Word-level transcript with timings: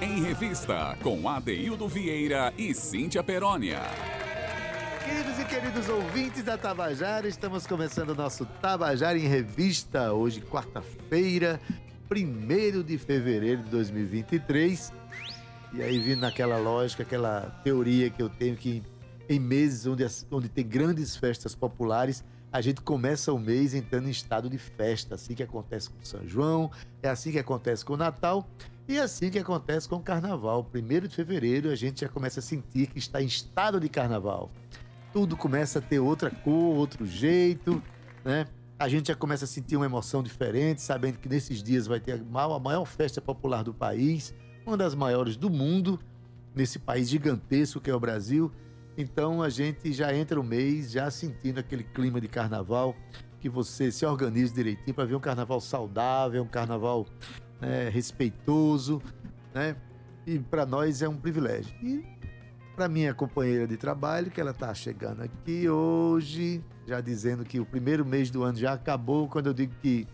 Em 0.00 0.22
Revista, 0.22 0.96
com 1.02 1.28
Adeildo 1.28 1.86
Vieira 1.86 2.54
e 2.56 2.74
Cíntia 2.74 3.22
Perónia. 3.22 3.82
Queridos 5.04 5.38
e 5.38 5.44
queridos 5.44 5.88
ouvintes 5.90 6.42
da 6.42 6.56
Tabajara, 6.56 7.28
estamos 7.28 7.66
começando 7.66 8.08
o 8.08 8.14
nosso 8.14 8.46
Tabajara 8.46 9.18
em 9.18 9.26
Revista, 9.26 10.14
hoje, 10.14 10.40
quarta-feira, 10.40 11.60
1 12.10 12.82
de 12.82 12.96
fevereiro 12.96 13.62
de 13.62 13.68
2023. 13.68 14.90
E 15.74 15.82
aí, 15.82 15.98
vindo 15.98 16.20
naquela 16.20 16.56
lógica, 16.56 17.02
aquela 17.02 17.60
teoria 17.62 18.08
que 18.08 18.22
eu 18.22 18.30
tenho 18.30 18.56
que 18.56 18.82
em 19.28 19.38
meses 19.38 19.86
onde, 19.86 20.06
onde 20.30 20.48
tem 20.48 20.66
grandes 20.66 21.14
festas 21.14 21.54
populares, 21.54 22.24
a 22.50 22.62
gente 22.62 22.80
começa 22.80 23.32
o 23.34 23.38
mês 23.38 23.74
entrando 23.74 24.08
em 24.08 24.10
estado 24.10 24.48
de 24.48 24.58
festa, 24.58 25.14
assim 25.14 25.34
que 25.34 25.42
acontece 25.42 25.90
com 25.90 26.02
São 26.02 26.26
João, 26.26 26.70
é 27.02 27.08
assim 27.08 27.30
que 27.30 27.38
acontece 27.38 27.84
com 27.84 27.92
o 27.92 27.96
Natal 27.98 28.48
e 28.90 28.98
assim 28.98 29.30
que 29.30 29.38
acontece 29.38 29.88
com 29.88 29.96
o 29.96 30.02
Carnaval. 30.02 30.64
Primeiro 30.64 31.06
de 31.06 31.14
fevereiro 31.14 31.70
a 31.70 31.76
gente 31.76 32.00
já 32.00 32.08
começa 32.08 32.40
a 32.40 32.42
sentir 32.42 32.88
que 32.88 32.98
está 32.98 33.22
em 33.22 33.26
estado 33.26 33.78
de 33.78 33.88
Carnaval. 33.88 34.50
Tudo 35.12 35.36
começa 35.36 35.78
a 35.78 35.82
ter 35.82 36.00
outra 36.00 36.28
cor, 36.28 36.76
outro 36.76 37.06
jeito, 37.06 37.80
né? 38.24 38.48
A 38.76 38.88
gente 38.88 39.06
já 39.06 39.14
começa 39.14 39.44
a 39.44 39.48
sentir 39.48 39.76
uma 39.76 39.86
emoção 39.86 40.24
diferente, 40.24 40.82
sabendo 40.82 41.18
que 41.18 41.28
nesses 41.28 41.62
dias 41.62 41.86
vai 41.86 42.00
ter 42.00 42.14
a 42.14 42.58
maior 42.58 42.84
festa 42.84 43.20
popular 43.20 43.62
do 43.62 43.72
país, 43.72 44.34
uma 44.66 44.76
das 44.76 44.92
maiores 44.92 45.36
do 45.36 45.48
mundo, 45.48 45.96
nesse 46.52 46.80
país 46.80 47.08
gigantesco 47.08 47.80
que 47.80 47.90
é 47.90 47.94
o 47.94 48.00
Brasil. 48.00 48.50
Então 48.98 49.40
a 49.40 49.48
gente 49.48 49.92
já 49.92 50.12
entra 50.12 50.40
o 50.40 50.42
mês 50.42 50.90
já 50.90 51.08
sentindo 51.12 51.60
aquele 51.60 51.84
clima 51.84 52.20
de 52.20 52.26
carnaval, 52.26 52.96
que 53.38 53.48
você 53.48 53.92
se 53.92 54.04
organize 54.04 54.52
direitinho 54.52 54.94
para 54.94 55.04
ver 55.04 55.14
um 55.14 55.20
carnaval 55.20 55.60
saudável, 55.60 56.42
um 56.42 56.48
carnaval 56.48 57.06
né, 57.60 57.88
respeitoso, 57.88 59.02
né? 59.54 59.76
E 60.26 60.38
para 60.38 60.64
nós 60.64 61.02
é 61.02 61.08
um 61.08 61.16
privilégio. 61.16 61.74
E 61.82 62.04
para 62.76 62.88
minha 62.88 63.12
companheira 63.12 63.66
de 63.66 63.76
trabalho, 63.76 64.30
que 64.30 64.40
ela 64.40 64.52
está 64.52 64.72
chegando 64.72 65.22
aqui 65.22 65.68
hoje, 65.68 66.64
já 66.86 67.00
dizendo 67.00 67.44
que 67.44 67.60
o 67.60 67.66
primeiro 67.66 68.04
mês 68.04 68.30
do 68.30 68.42
ano 68.42 68.56
já 68.56 68.72
acabou, 68.72 69.28
quando 69.28 69.48
eu 69.48 69.54
digo 69.54 69.74
que 69.82 70.06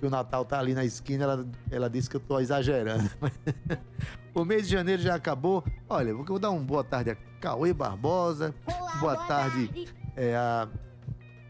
que 0.00 0.06
o 0.06 0.10
Natal 0.10 0.46
tá 0.46 0.58
ali 0.58 0.72
na 0.72 0.82
esquina, 0.82 1.24
ela, 1.24 1.46
ela 1.70 1.90
disse 1.90 2.08
que 2.08 2.16
eu 2.16 2.20
tô 2.20 2.40
exagerando. 2.40 3.08
o 4.34 4.44
mês 4.46 4.66
de 4.66 4.72
janeiro 4.72 5.02
já 5.02 5.14
acabou. 5.14 5.62
Olha, 5.88 6.14
vou, 6.14 6.24
vou 6.24 6.38
dar 6.38 6.50
uma 6.50 6.62
boa 6.62 6.82
tarde 6.82 7.10
a 7.10 7.16
Cauê 7.38 7.74
Barbosa. 7.74 8.54
Olá, 8.66 8.78
boa, 8.78 9.00
boa 9.00 9.16
tarde, 9.26 9.68
tarde. 9.68 9.94
É, 10.16 10.34
a, 10.34 10.66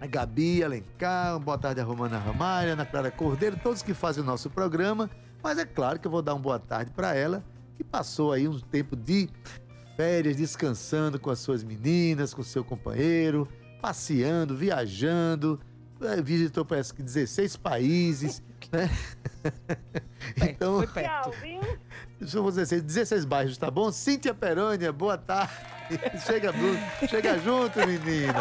a 0.00 0.06
Gabi 0.06 0.64
Alencar. 0.64 1.38
Boa 1.38 1.56
tarde 1.56 1.80
a 1.80 1.84
Romana 1.84 2.18
Ramalho, 2.18 2.72
Ana 2.72 2.84
Clara 2.84 3.10
Cordeiro, 3.12 3.56
todos 3.62 3.82
que 3.82 3.94
fazem 3.94 4.22
o 4.24 4.26
nosso 4.26 4.50
programa. 4.50 5.08
Mas 5.42 5.58
é 5.58 5.64
claro 5.64 5.98
que 5.98 6.06
eu 6.06 6.10
vou 6.10 6.22
dar 6.22 6.34
uma 6.34 6.40
boa 6.40 6.58
tarde 6.58 6.90
para 6.90 7.14
ela, 7.14 7.44
que 7.76 7.84
passou 7.84 8.32
aí 8.32 8.46
um 8.46 8.58
tempo 8.58 8.94
de 8.94 9.28
férias, 9.96 10.36
descansando 10.36 11.18
com 11.18 11.30
as 11.30 11.38
suas 11.38 11.62
meninas, 11.62 12.32
com 12.34 12.42
seu 12.42 12.64
companheiro, 12.64 13.48
passeando, 13.80 14.56
viajando 14.56 15.60
é, 16.02 16.20
visitou 16.22 16.64
parece 16.64 16.94
que 16.94 17.02
16 17.02 17.56
países, 17.56 18.42
né? 18.72 18.90
então, 20.36 20.78
foi 20.78 20.86
perto. 20.86 21.30
São 22.26 22.44
16, 22.44 22.82
16 22.82 23.24
bairros, 23.24 23.58
tá 23.58 23.70
bom? 23.70 23.90
Cíntia 23.92 24.34
Perônia, 24.34 24.92
boa 24.92 25.18
tarde. 25.18 25.79
chega, 26.26 26.52
chega 27.08 27.38
junto, 27.38 27.78
menina. 27.86 28.34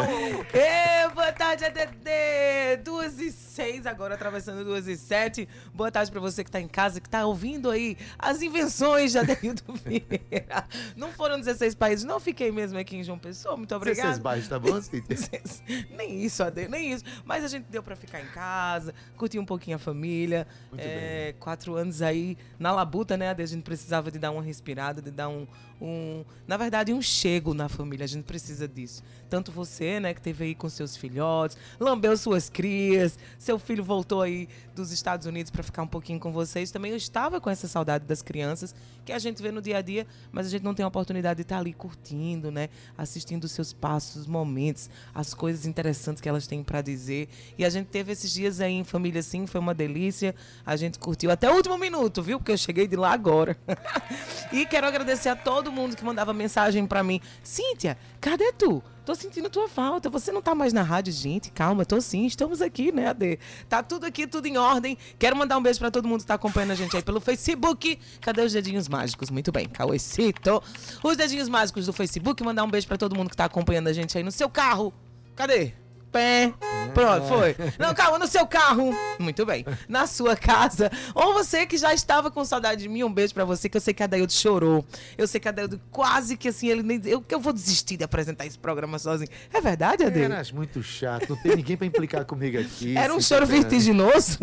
Boa 1.14 1.32
tarde, 1.32 1.64
ADD. 1.64 2.82
Duas 2.84 3.18
e 3.18 3.32
seis, 3.32 3.86
agora 3.86 4.14
atravessando 4.14 4.64
duas 4.64 4.86
e 4.86 4.96
sete. 4.96 5.48
Boa 5.74 5.90
tarde 5.90 6.10
pra 6.10 6.20
você 6.20 6.44
que 6.44 6.50
tá 6.50 6.60
em 6.60 6.68
casa, 6.68 7.00
que 7.00 7.08
tá 7.08 7.26
ouvindo 7.26 7.70
aí 7.70 7.96
as 8.18 8.42
invenções 8.42 9.12
de 9.12 9.18
Adeildo 9.18 9.62
Vieira. 9.84 10.66
Não 10.96 11.12
foram 11.12 11.38
16 11.38 11.74
países, 11.74 12.04
não 12.04 12.20
fiquei 12.20 12.52
mesmo 12.52 12.78
aqui 12.78 12.96
em 12.96 13.04
João 13.04 13.18
Pessoa, 13.18 13.56
muito 13.56 13.74
obrigada. 13.74 14.08
16 14.08 14.22
bairros, 14.22 14.48
tá 14.48 14.58
bom, 14.58 14.80
Cíntia? 14.80 15.16
nem 15.96 16.22
isso, 16.22 16.42
Ade, 16.42 16.68
nem 16.68 16.92
isso. 16.92 17.04
Mas 17.24 17.44
a 17.44 17.48
gente 17.48 17.64
deu 17.64 17.82
pra 17.82 17.96
ficar 17.96 18.20
em 18.20 18.26
casa, 18.26 18.94
curtir 19.16 19.38
um 19.38 19.46
pouquinho 19.46 19.76
a 19.76 19.80
família. 19.80 20.46
Muito 20.70 20.82
é, 20.82 21.32
bem. 21.32 21.40
Quatro 21.40 21.74
anos 21.74 22.02
aí 22.02 22.38
na 22.58 22.72
labuta, 22.72 23.16
né, 23.16 23.30
Ade? 23.30 23.42
A 23.42 23.46
gente 23.46 23.62
precisava 23.62 24.10
de 24.10 24.18
dar 24.18 24.30
uma 24.30 24.42
respirada, 24.42 25.02
de 25.02 25.10
dar 25.10 25.28
um, 25.28 25.46
um 25.80 26.24
na 26.46 26.56
verdade, 26.56 26.92
um 26.92 27.02
chego 27.02 27.39
na 27.54 27.68
família. 27.68 28.04
A 28.04 28.08
gente 28.08 28.24
precisa 28.24 28.68
disso. 28.68 29.02
Tanto 29.30 29.52
você, 29.52 30.00
né, 30.00 30.12
que 30.12 30.20
teve 30.20 30.44
aí 30.44 30.54
com 30.56 30.68
seus 30.68 30.96
filhotes, 30.96 31.56
lambeu 31.78 32.16
suas 32.16 32.50
crias, 32.50 33.16
seu 33.38 33.60
filho 33.60 33.84
voltou 33.84 34.20
aí 34.20 34.48
dos 34.74 34.90
Estados 34.90 35.26
Unidos 35.26 35.50
para 35.50 35.62
ficar 35.62 35.82
um 35.82 35.86
pouquinho 35.86 36.18
com 36.18 36.32
vocês. 36.32 36.72
Também 36.72 36.90
eu 36.90 36.96
estava 36.96 37.40
com 37.40 37.48
essa 37.48 37.68
saudade 37.68 38.04
das 38.04 38.22
crianças 38.22 38.74
que 39.04 39.12
a 39.12 39.18
gente 39.18 39.40
vê 39.40 39.52
no 39.52 39.62
dia 39.62 39.78
a 39.78 39.82
dia, 39.82 40.06
mas 40.32 40.46
a 40.46 40.50
gente 40.50 40.64
não 40.64 40.74
tem 40.74 40.84
a 40.84 40.88
oportunidade 40.88 41.36
de 41.36 41.42
estar 41.42 41.58
ali 41.58 41.72
curtindo, 41.72 42.50
né, 42.50 42.68
assistindo 42.98 43.44
os 43.44 43.52
seus 43.52 43.72
passos, 43.72 44.22
os 44.22 44.26
momentos, 44.26 44.90
as 45.14 45.32
coisas 45.32 45.64
interessantes 45.64 46.20
que 46.20 46.28
elas 46.28 46.46
têm 46.46 46.62
para 46.64 46.82
dizer. 46.82 47.28
E 47.56 47.64
a 47.64 47.70
gente 47.70 47.86
teve 47.86 48.12
esses 48.12 48.32
dias 48.32 48.60
aí 48.60 48.72
em 48.72 48.84
família 48.84 49.20
assim, 49.20 49.46
foi 49.46 49.60
uma 49.60 49.74
delícia. 49.74 50.34
A 50.66 50.74
gente 50.74 50.98
curtiu 50.98 51.30
até 51.30 51.48
o 51.50 51.54
último 51.54 51.78
minuto, 51.78 52.22
viu? 52.22 52.38
Porque 52.38 52.52
eu 52.52 52.58
cheguei 52.58 52.88
de 52.88 52.96
lá 52.96 53.12
agora. 53.12 53.56
e 54.52 54.66
quero 54.66 54.86
agradecer 54.86 55.28
a 55.28 55.36
todo 55.36 55.70
mundo 55.70 55.96
que 55.96 56.04
mandava 56.04 56.32
mensagem 56.32 56.86
para 56.86 57.02
mim. 57.02 57.20
Cíntia, 57.42 57.96
cadê 58.20 58.52
tu? 58.52 58.82
Tô 59.04 59.14
sentindo 59.14 59.48
tua 59.48 59.68
falta. 59.68 60.10
Você 60.10 60.30
não 60.30 60.42
tá 60.42 60.54
mais 60.54 60.72
na 60.72 60.82
rádio, 60.82 61.12
gente. 61.12 61.50
Calma, 61.50 61.84
tô 61.84 62.00
sim. 62.00 62.26
Estamos 62.26 62.60
aqui, 62.60 62.92
né, 62.92 63.08
Ade? 63.08 63.38
Tá 63.68 63.82
tudo 63.82 64.06
aqui, 64.06 64.26
tudo 64.26 64.46
em 64.46 64.56
ordem. 64.56 64.96
Quero 65.18 65.36
mandar 65.36 65.56
um 65.56 65.62
beijo 65.62 65.78
para 65.78 65.90
todo 65.90 66.06
mundo 66.06 66.20
que 66.20 66.26
tá 66.26 66.34
acompanhando 66.34 66.72
a 66.72 66.74
gente 66.74 66.96
aí 66.96 67.02
pelo 67.02 67.20
Facebook. 67.20 67.98
Cadê 68.20 68.42
os 68.42 68.52
dedinhos 68.52 68.88
mágicos? 68.88 69.30
Muito 69.30 69.50
bem, 69.50 69.68
Cauecito. 69.68 70.62
Os 71.02 71.16
dedinhos 71.16 71.48
mágicos 71.48 71.86
do 71.86 71.92
Facebook. 71.92 72.42
Mandar 72.44 72.64
um 72.64 72.70
beijo 72.70 72.86
para 72.86 72.98
todo 72.98 73.16
mundo 73.16 73.30
que 73.30 73.36
tá 73.36 73.46
acompanhando 73.46 73.88
a 73.88 73.92
gente 73.92 74.16
aí 74.16 74.22
no 74.22 74.32
seu 74.32 74.48
carro. 74.48 74.92
Cadê? 75.34 75.72
Pé. 76.10 76.52
Pronto, 76.92 77.26
foi. 77.26 77.56
Não, 77.78 77.94
calma, 77.94 78.18
no 78.18 78.26
seu 78.26 78.46
carro. 78.46 78.92
Muito 79.18 79.46
bem. 79.46 79.64
Na 79.88 80.06
sua 80.06 80.36
casa. 80.36 80.90
Ou 81.14 81.34
você 81.34 81.66
que 81.66 81.76
já 81.76 81.94
estava 81.94 82.30
com 82.30 82.44
saudade 82.44 82.82
de 82.82 82.88
mim, 82.88 83.02
um 83.04 83.12
beijo 83.12 83.32
para 83.32 83.44
você, 83.44 83.68
que 83.68 83.76
eu 83.76 83.80
sei 83.80 83.94
que 83.94 84.02
a 84.02 84.06
Daildo 84.06 84.32
chorou. 84.32 84.84
Eu 85.16 85.26
sei 85.26 85.40
que 85.40 85.48
a 85.48 85.52
Daildo 85.52 85.80
quase 85.90 86.36
que 86.36 86.48
assim, 86.48 86.68
ele 86.68 86.82
nem. 86.82 87.00
Eu, 87.04 87.24
eu 87.28 87.40
vou 87.40 87.52
desistir 87.52 87.96
de 87.96 88.04
apresentar 88.04 88.46
esse 88.46 88.58
programa 88.58 88.98
sozinho. 88.98 89.30
É 89.52 89.60
verdade, 89.60 90.04
Adeildo? 90.04 90.34
Era 90.34 90.44
muito 90.52 90.82
chato. 90.82 91.30
Não 91.30 91.36
tem 91.36 91.56
ninguém 91.56 91.76
para 91.76 91.86
implicar 91.86 92.24
comigo 92.24 92.58
aqui. 92.58 92.96
Era 92.98 93.14
um 93.14 93.20
choro 93.20 93.46
vertiginoso. 93.46 94.38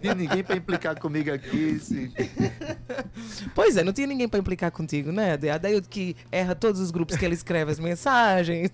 tinha 0.00 0.14
ninguém 0.14 0.42
para 0.42 0.56
implicar 0.56 0.98
comigo 0.98 1.32
aqui. 1.32 1.78
Sim. 1.80 2.12
Pois 3.54 3.76
é, 3.76 3.84
não 3.84 3.92
tinha 3.92 4.06
ninguém 4.06 4.28
para 4.28 4.38
implicar 4.38 4.70
contigo, 4.70 5.12
né? 5.12 5.32
A 5.32 5.58
Daildo 5.58 5.88
que 5.88 6.16
erra 6.30 6.54
todos 6.54 6.80
os 6.80 6.90
grupos 6.90 7.16
que 7.16 7.24
ele 7.24 7.34
escreve 7.34 7.70
as 7.70 7.78
mensagens. 7.78 8.70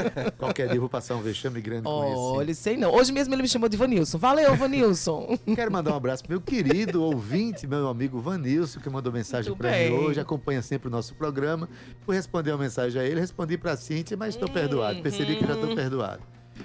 Qualquer 0.38 0.68
dia 0.68 0.76
eu 0.76 0.80
vou 0.80 0.88
passar 0.88 1.16
um 1.16 1.21
vexame 1.22 1.60
grande 1.60 1.84
com 1.84 2.04
isso. 2.04 2.20
Olha, 2.20 2.54
sei 2.54 2.76
não. 2.76 2.92
Hoje 2.92 3.12
mesmo 3.12 3.34
ele 3.34 3.42
me 3.42 3.48
chamou 3.48 3.68
de 3.68 3.76
Vanilson. 3.76 4.18
Valeu, 4.18 4.54
Vanilson. 4.54 5.38
Quero 5.54 5.72
mandar 5.72 5.92
um 5.92 5.96
abraço 5.96 6.22
pro 6.22 6.32
meu 6.32 6.40
querido 6.40 7.02
ouvinte, 7.02 7.66
meu 7.66 7.88
amigo 7.88 8.20
Vanilson, 8.20 8.80
que 8.80 8.90
mandou 8.90 9.12
mensagem 9.12 9.54
para 9.54 9.70
mim 9.70 9.90
hoje, 9.92 10.20
acompanha 10.20 10.62
sempre 10.62 10.88
o 10.88 10.90
nosso 10.90 11.14
programa. 11.14 11.68
Fui 12.04 12.14
responder 12.14 12.50
uma 12.52 12.58
mensagem 12.58 13.00
a 13.00 13.04
ele, 13.04 13.20
respondi 13.20 13.56
para 13.56 13.76
Cíntia, 13.76 14.16
mas 14.16 14.34
estou 14.34 14.48
perdoado. 14.48 15.00
Percebi 15.02 15.36
que 15.36 15.46
já 15.46 15.54
estou 15.54 15.74
perdoado. 15.74 16.22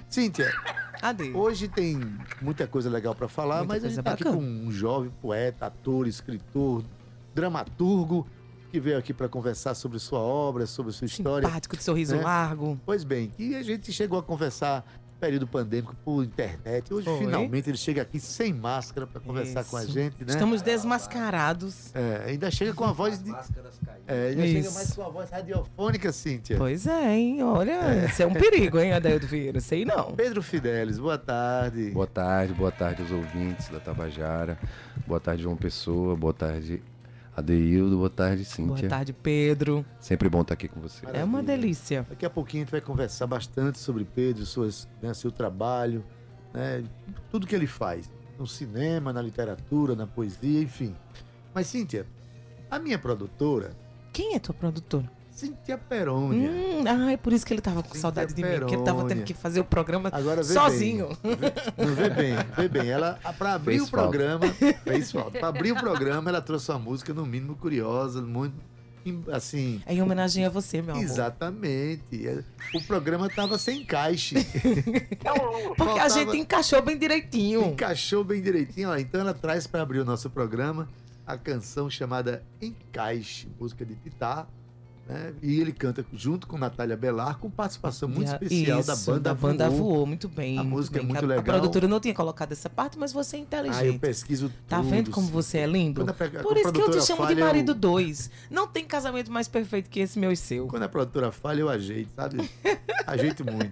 Cíntia, 0.09 0.51
Ade. 1.01 1.31
hoje 1.33 1.67
tem 1.67 1.99
muita 2.41 2.67
coisa 2.67 2.89
legal 2.89 3.15
para 3.15 3.27
falar, 3.27 3.59
muita 3.59 3.73
mas 3.73 3.83
a 3.85 3.89
gente 3.89 4.03
tá 4.03 4.11
aqui 4.13 4.23
com 4.23 4.37
um 4.37 4.71
jovem 4.71 5.11
poeta, 5.21 5.67
ator, 5.67 6.07
escritor, 6.07 6.83
dramaturgo, 7.33 8.27
que 8.77 8.79
veio 8.79 8.97
aqui 8.97 9.11
para 9.11 9.27
conversar 9.27 9.73
sobre 9.73 9.97
sua 9.97 10.19
obra, 10.19 10.67
sobre 10.67 10.91
sua 10.91 11.05
história. 11.05 11.47
Simpático, 11.47 11.75
de 11.75 11.83
sorriso 11.83 12.15
né? 12.15 12.21
largo. 12.21 12.79
Pois 12.85 13.03
bem, 13.03 13.31
e 13.39 13.55
a 13.55 13.63
gente 13.63 13.91
chegou 13.91 14.19
a 14.19 14.23
conversar 14.23 14.85
período 15.19 15.47
pandêmico 15.47 15.95
por 16.05 16.23
internet. 16.23 16.93
Hoje, 16.93 17.05
Foi. 17.05 17.17
finalmente, 17.17 17.71
ele 17.71 17.77
chega 17.77 18.03
aqui 18.03 18.19
sem 18.19 18.53
máscara 18.53 19.07
para 19.07 19.19
conversar 19.19 19.61
Isso. 19.61 19.71
com 19.71 19.77
a 19.77 19.83
gente, 19.83 20.23
né? 20.23 20.27
Estamos 20.27 20.61
desmascarados. 20.61 21.91
É, 21.95 22.25
ainda 22.27 22.51
chega 22.51 22.71
com 22.71 22.83
a 22.83 22.91
voz 22.91 23.17
de. 23.17 23.31
É, 24.05 24.27
ainda 24.29 24.45
Isso. 24.45 24.53
chega 24.53 24.71
mais 24.71 24.93
com 24.93 25.01
a 25.01 25.09
voz 25.09 25.29
radiofônica, 25.31 26.11
Cíntia. 26.11 26.57
Pois 26.59 26.85
é, 26.85 27.15
hein? 27.15 27.41
Olha, 27.41 27.71
é. 27.71 28.05
isso 28.05 28.21
é 28.21 28.27
um 28.27 28.33
perigo, 28.33 28.77
hein, 28.77 28.93
Adeildo 28.93 29.25
Vieira? 29.25 29.59
Sei 29.59 29.85
não. 29.85 30.11
Pedro 30.13 30.43
Fidelis, 30.43 30.99
boa 30.99 31.17
tarde. 31.17 31.89
Boa 31.89 32.05
tarde, 32.05 32.53
boa 32.53 32.71
tarde 32.71 33.01
aos 33.01 33.09
ouvintes 33.09 33.69
da 33.69 33.79
Tabajara. 33.79 34.55
Boa 35.07 35.19
tarde, 35.19 35.41
João 35.41 35.55
Pessoa. 35.57 36.15
Boa 36.15 36.33
tarde, 36.33 36.79
Adeildo, 37.37 37.97
boa 37.97 38.09
tarde, 38.09 38.43
Cíntia. 38.43 38.65
Boa 38.65 38.89
tarde, 38.89 39.13
Pedro. 39.13 39.85
Sempre 39.99 40.27
bom 40.27 40.41
estar 40.41 40.55
aqui 40.55 40.67
com 40.67 40.81
você. 40.81 41.05
Maravilha. 41.05 41.21
É 41.21 41.23
uma 41.23 41.43
delícia. 41.43 42.03
Daqui 42.09 42.25
a 42.25 42.31
pouquinho 42.31 42.63
a 42.63 42.65
gente 42.65 42.71
vai 42.71 42.81
conversar 42.81 43.27
bastante 43.27 43.77
sobre 43.77 44.03
Pedro, 44.03 44.43
suas, 44.43 44.89
né, 45.03 45.13
seu 45.13 45.31
trabalho, 45.31 46.03
né, 46.51 46.83
tudo 47.29 47.45
que 47.45 47.53
ele 47.53 47.67
faz. 47.67 48.09
No 48.39 48.47
cinema, 48.47 49.13
na 49.13 49.21
literatura, 49.21 49.95
na 49.95 50.07
poesia, 50.07 50.63
enfim. 50.63 50.95
Mas, 51.53 51.67
Cíntia, 51.67 52.07
a 52.71 52.79
minha 52.79 52.97
produtora. 52.97 53.77
Quem 54.11 54.33
é 54.33 54.39
tua 54.39 54.55
produtora? 54.55 55.07
Cíntia 55.37 55.77
Perônia. 55.77 56.49
Hum, 56.49 56.83
ah, 56.87 57.11
é 57.11 57.17
por 57.17 57.31
isso 57.31 57.45
que 57.45 57.53
ele 57.53 57.61
tava 57.61 57.81
com 57.83 57.89
Cíntia 57.89 58.01
saudade 58.01 58.33
de 58.33 58.43
mim, 58.43 58.57
porque 58.57 58.73
ele 58.73 58.83
tava 58.83 58.99
tendo 59.01 59.07
Perônia. 59.09 59.25
que 59.25 59.33
fazer 59.35 59.59
o 59.59 59.63
programa 59.63 60.09
Agora 60.11 60.41
vê 60.41 60.51
sozinho. 60.53 61.09
Bem, 61.23 61.35
vê, 61.37 61.85
não, 61.85 61.95
vê 61.95 62.09
bem, 62.09 62.35
vê 62.57 62.67
bem. 62.67 62.89
Ela, 62.89 63.19
para 63.37 63.53
abrir 63.53 63.77
Fez 63.77 63.87
o 63.87 63.91
programa, 63.91 64.47
fez 64.83 65.11
falta. 65.11 65.37
Para 65.39 65.49
abrir 65.49 65.73
o 65.73 65.75
programa, 65.75 66.29
ela 66.31 66.41
trouxe 66.41 66.71
uma 66.71 66.79
música, 66.79 67.13
no 67.13 67.23
mínimo, 67.25 67.55
curiosa, 67.55 68.19
muito. 68.21 68.55
Assim. 69.31 69.81
É 69.85 69.93
em 69.93 70.01
homenagem 70.01 70.43
a 70.43 70.49
você, 70.49 70.81
meu 70.81 70.93
amor. 70.95 71.03
Exatamente. 71.03 72.27
É, 72.27 72.43
O 72.73 72.83
programa 72.83 73.29
tava 73.29 73.57
sem 73.57 73.81
encaixe. 73.83 74.35
Porque 75.15 75.27
a 75.29 75.75
Faltava- 75.85 76.09
gente 76.09 76.37
encaixou 76.37 76.81
bem 76.81 76.97
direitinho. 76.97 77.61
Encaixou 77.67 78.23
bem 78.23 78.41
direitinho. 78.41 78.89
Ó. 78.89 78.97
Então 78.97 79.21
ela 79.21 79.33
traz 79.33 79.65
para 79.67 79.81
abrir 79.81 79.99
o 79.99 80.05
nosso 80.05 80.29
programa 80.29 80.89
a 81.25 81.37
canção 81.37 81.89
chamada 81.89 82.43
Encaixe, 82.61 83.47
música 83.59 83.85
de 83.85 83.95
Titá. 83.95 84.45
Né? 85.07 85.33
E 85.41 85.61
ele 85.61 85.71
canta 85.71 86.05
junto 86.11 86.47
com 86.47 86.57
Natália 86.57 86.97
Belar, 86.97 87.37
com 87.37 87.49
participação 87.49 88.09
muito 88.09 88.27
especial 88.29 88.83
da 88.83 88.93
isso, 88.93 89.05
banda 89.05 89.19
da 89.21 89.33
banda 89.33 89.69
Voou. 89.69 89.93
voou. 89.93 90.05
Muito 90.05 90.27
bem. 90.27 90.57
A 90.59 90.63
música 90.65 90.97
é 90.97 90.99
bem. 90.99 91.07
muito 91.07 91.23
a, 91.23 91.27
legal. 91.27 91.39
A 91.39 91.43
produtora 91.43 91.87
não 91.87 91.99
tinha 92.01 92.13
colocado 92.13 92.51
essa 92.51 92.69
parte, 92.69 92.99
mas 92.99 93.13
você 93.13 93.37
é 93.37 93.39
Ah, 93.39 93.41
eu 93.41 93.45
inteligente. 93.45 93.99
pesquiso 93.99 94.51
Tá 94.67 94.79
tudo, 94.79 94.89
vendo 94.89 95.09
como 95.11 95.27
sim. 95.27 95.31
você 95.31 95.59
é 95.59 95.65
lindo? 95.65 96.01
A 96.01 96.13
Por 96.13 96.57
a 96.57 96.59
isso 96.59 96.73
que 96.73 96.81
eu 96.81 96.91
te 96.91 97.01
chamo 97.05 97.25
de 97.25 97.33
eu- 97.33 97.39
marido 97.39 97.73
dois. 97.73 98.29
Não 98.51 98.67
tem 98.67 98.83
casamento 98.83 99.31
mais 99.31 99.47
perfeito 99.47 99.89
que 99.89 100.01
esse 100.01 100.19
meu 100.19 100.31
e 100.31 100.35
seu. 100.35 100.67
Quando 100.67 100.83
a 100.83 100.89
produtora 100.89 101.31
falha, 101.31 101.61
eu 101.61 101.69
ajeito, 101.69 102.09
sabe? 102.13 102.37
Ajeito 103.07 103.45
muito. 103.49 103.71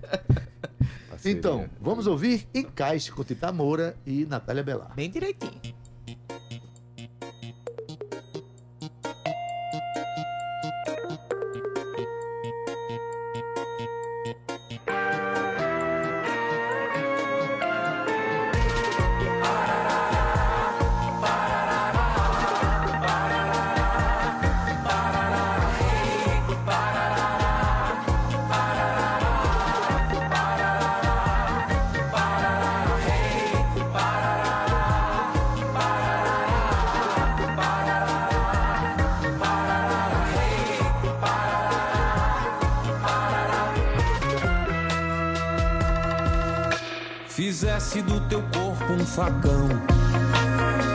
Então, 1.25 1.67
vamos 1.81 2.07
ouvir 2.07 2.47
Encaixe 2.53 3.11
com 3.11 3.23
Tita 3.23 3.51
Moura 3.51 3.97
e 4.05 4.25
Natália 4.25 4.63
Belar. 4.63 4.93
Bem 4.95 5.09
direitinho. 5.09 5.75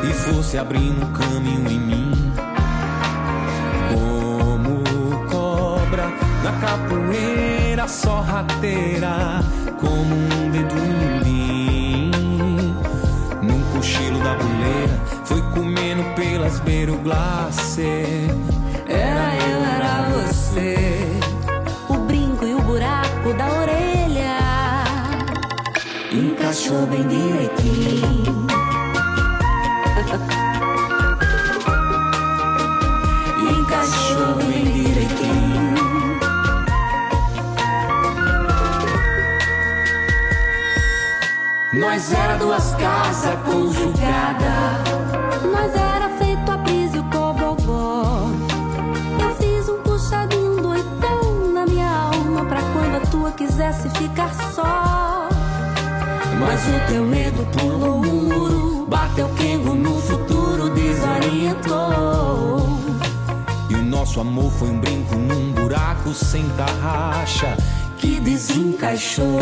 E 0.04 0.12
fosse 0.12 0.56
abrindo 0.56 1.04
um 1.04 1.12
caminho 1.12 1.68
em 1.68 1.80
mim, 1.80 2.32
como 3.92 4.84
cobra 5.28 6.08
na 6.44 6.52
capoeira 6.60 7.88
sorrateira, 7.88 9.40
como 9.80 10.14
um 10.14 10.50
dedo 10.50 10.76
em 11.26 12.10
num 13.42 13.62
cochilo 13.72 14.20
da 14.22 14.34
buleira, 14.34 15.00
foi 15.24 15.42
comendo 15.50 16.04
pelas 16.14 16.60
beiras 16.60 16.94
o 16.94 16.98
glacê. 16.98 18.28
Era 18.86 19.34
eu, 19.36 19.64
era 19.64 20.08
você. 20.10 20.99
Encaixou 26.70 26.86
bem 26.86 27.02
direitinho. 27.08 28.46
Encaixou 33.58 34.36
bem 34.36 34.72
direitinho. 34.72 35.74
Nós 41.72 42.12
era 42.12 42.36
duas 42.36 42.72
casas 42.76 43.34
conjugadas. 43.44 44.78
Nós 45.52 45.74
era 45.74 46.08
feito 46.18 46.52
a 46.52 46.56
brisa 46.56 46.98
e 46.98 47.00
o 47.00 47.04
cobogó. 47.04 48.28
Eu 49.20 49.34
fiz 49.34 49.68
um 49.68 49.82
puxadinho 49.82 50.62
doidão 50.62 51.48
na 51.52 51.66
minha 51.66 51.90
alma 51.90 52.44
pra 52.44 52.62
quando 52.72 52.94
a 52.94 53.00
tua 53.10 53.32
quisesse 53.32 53.90
ficar 53.90 54.32
só. 54.54 54.79
Mas 56.40 56.66
o 56.66 56.80
teu 56.88 57.04
medo 57.04 57.46
pulou 57.52 58.00
o 58.00 58.02
muro, 58.02 58.86
bateu 58.86 59.28
quengo 59.36 59.74
no 59.74 60.00
futuro, 60.00 60.70
desorientou. 60.70 62.66
E 63.68 63.74
o 63.74 63.84
nosso 63.84 64.20
amor 64.20 64.50
foi 64.52 64.70
um 64.70 64.80
brinco 64.80 65.14
num 65.16 65.52
buraco 65.52 66.14
sem 66.14 66.48
tarraxa. 66.56 67.56
Que 67.98 68.18
desencaixou. 68.18 69.40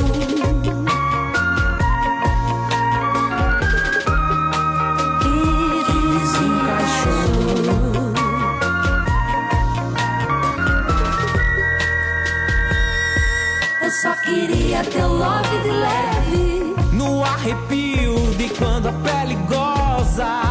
Eu 13.80 13.90
só 13.92 14.14
queria 14.16 14.82
teu 14.84 15.08
love 15.08 15.62
de 15.62 15.70
leve. 15.70 16.67
No 16.98 17.24
arrepio 17.24 18.16
de 18.36 18.48
quando 18.58 18.88
a 18.88 18.92
pele 18.92 19.36
goza. 19.46 20.42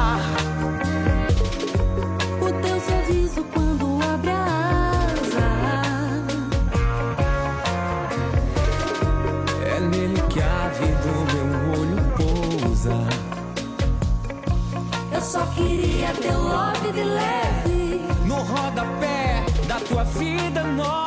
O 2.39 2.49
teu 2.61 2.79
sorriso 2.79 3.44
quando 3.53 3.99
abre 4.01 4.29
a 4.29 4.45
asa. 5.11 5.47
É 9.75 9.79
nele 9.81 10.22
que 10.29 10.41
a 10.41 10.65
ave 10.67 10.88
do 11.03 11.15
meu 11.33 11.48
olho 11.81 12.00
pousa. 12.15 12.95
Eu 15.12 15.22
só 15.22 15.45
queria 15.48 16.13
teu 16.13 16.39
love 16.41 16.91
de 16.93 17.03
leve. 17.03 18.07
No 18.25 18.36
rodapé 18.36 19.43
da 19.67 19.81
tua 19.81 20.05
vida 20.05 20.63
nova. 20.63 21.06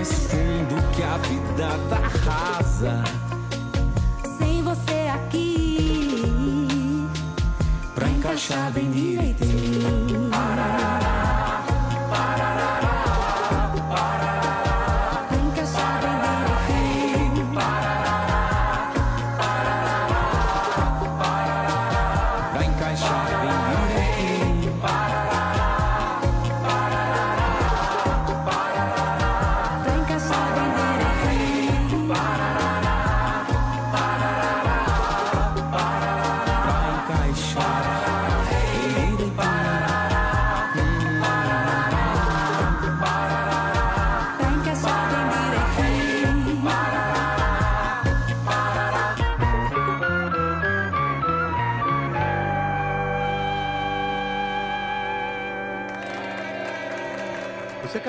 Mais 0.00 0.12
fundo 0.30 0.82
que 0.94 1.02
a 1.02 1.18
vida 1.18 1.78
tá 1.90 2.00
rasa. 2.24 3.04
Sem 4.38 4.62
você 4.62 5.10
aqui. 5.12 7.06
Pra 7.94 8.08
encaixar 8.08 8.72
bem 8.72 8.90
direitinho. 8.90 10.29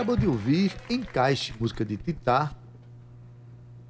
Acabou 0.02 0.18
de 0.18 0.26
ouvir 0.28 0.74
Encaixe, 0.90 1.54
música 1.60 1.86
de 1.86 1.96
Titá, 1.96 2.52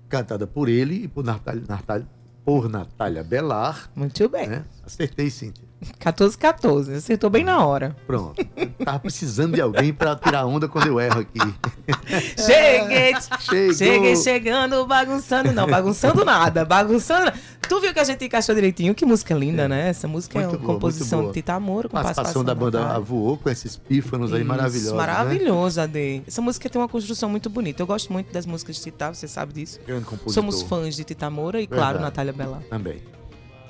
cantada 0.09 0.45
por 0.45 0.67
ele 0.67 1.05
e 1.05 1.07
por 1.07 1.23
Natália, 1.23 1.63
Natália- 1.65 2.07
por 2.43 2.67
Natália 2.69 3.23
Belar. 3.23 3.89
Muito 3.95 4.27
bem. 4.27 4.45
né? 4.47 4.65
Acertei, 4.85 5.29
Cíntia. 5.29 5.63
14, 5.99 6.37
14. 6.37 6.93
Acertou 6.93 7.29
bem 7.29 7.43
na 7.43 7.65
hora. 7.65 7.95
Pronto. 8.05 8.39
Eu 8.55 8.85
tava 8.85 8.99
precisando 8.99 9.55
de 9.55 9.61
alguém 9.61 9.91
pra 9.93 10.15
tirar 10.15 10.45
onda 10.45 10.67
quando 10.67 10.87
eu 10.87 10.99
erro 10.99 11.21
aqui. 11.21 11.39
Cheguei, 12.37 13.13
Chegou. 13.39 13.73
cheguei 13.73 14.15
chegando, 14.15 14.85
bagunçando. 14.85 15.51
Não, 15.51 15.67
bagunçando 15.67 16.23
nada, 16.23 16.63
bagunçando. 16.65 17.31
Tu 17.67 17.79
viu 17.79 17.93
que 17.93 17.99
a 17.99 18.03
gente 18.03 18.25
encaixou 18.25 18.53
direitinho? 18.53 18.93
Que 18.93 19.05
música 19.05 19.33
linda, 19.33 19.67
né? 19.67 19.89
Essa 19.89 20.07
música 20.07 20.37
é 20.37 20.41
Muito 20.41 20.57
uma 20.57 20.59
boa, 20.59 20.73
composição 20.73 21.27
de 21.27 21.33
Tita 21.33 21.53
Amor 21.53 21.83
com 21.87 21.91
Participação 21.91 22.43
da 22.43 22.53
banda 22.53 22.79
Natália. 22.79 22.99
Voou 23.01 23.37
com 23.37 23.49
esses 23.49 23.77
pífanos 23.77 24.33
aí 24.33 24.41
Isso, 24.41 24.47
maravilhosos. 24.47 24.91
Né? 24.91 24.97
Maravilhosa, 24.97 25.83
Ade. 25.83 26.23
Essa 26.27 26.41
música 26.41 26.69
tem 26.69 26.81
uma 26.81 26.89
construção 26.89 27.29
muito 27.29 27.49
bonita. 27.49 27.81
Eu 27.81 27.87
gosto 27.87 28.11
muito 28.11 28.31
das 28.31 28.45
músicas 28.45 28.75
de 28.75 28.83
Tita, 28.83 29.13
você 29.13 29.27
sabe 29.27 29.53
disso. 29.53 29.79
Grande 29.85 30.05
compositor. 30.05 30.33
Somos 30.33 30.61
fãs 30.61 30.95
de 30.95 31.03
Tita 31.03 31.29
Moura 31.29 31.61
e, 31.61 31.67
claro, 31.67 31.99
Verdade. 31.99 32.03
Natália 32.03 32.33
Bela. 32.33 32.61
Também. 32.69 33.01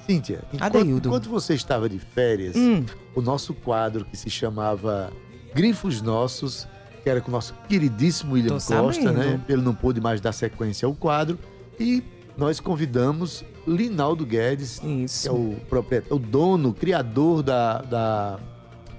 Cíntia, 0.06 0.42
enquanto, 0.54 0.78
Adeildo. 0.78 1.10
enquanto 1.10 1.30
você 1.30 1.54
estava 1.54 1.88
de 1.90 2.00
férias, 2.00 2.56
Hum. 2.56 2.84
o 3.16 3.22
nosso 3.22 3.54
quadro 3.54 4.06
que 4.06 4.18
se 4.18 4.30
chamava 4.30 5.12
Grifos 5.54 6.02
Nossos, 6.02 6.68
que 7.04 7.10
era 7.10 7.20
com 7.22 7.30
o 7.30 7.32
nosso 7.32 7.54
queridíssimo 7.68 8.34
William 8.34 8.58
Tô 8.58 8.74
Costa, 8.76 9.02
sabendo. 9.04 9.20
né? 9.20 9.42
Ele 9.50 9.62
não 9.62 9.74
pôde 9.74 10.00
mais 10.02 10.20
dar 10.22 10.32
sequência 10.32 10.86
ao 10.86 10.94
quadro. 10.94 11.38
E 11.80 12.04
nós 12.38 12.60
convidamos 12.60 13.44
Linaldo 13.68 14.26
Guedes, 14.26 14.80
que 14.80 14.88
é 14.88 14.90
Isso. 15.06 15.32
o 15.34 15.56
proprietário, 15.70 16.16
o 16.16 16.20
dono, 16.20 16.70
o 16.70 16.74
criador 16.74 17.42
da, 17.44 17.82
da, 17.82 18.40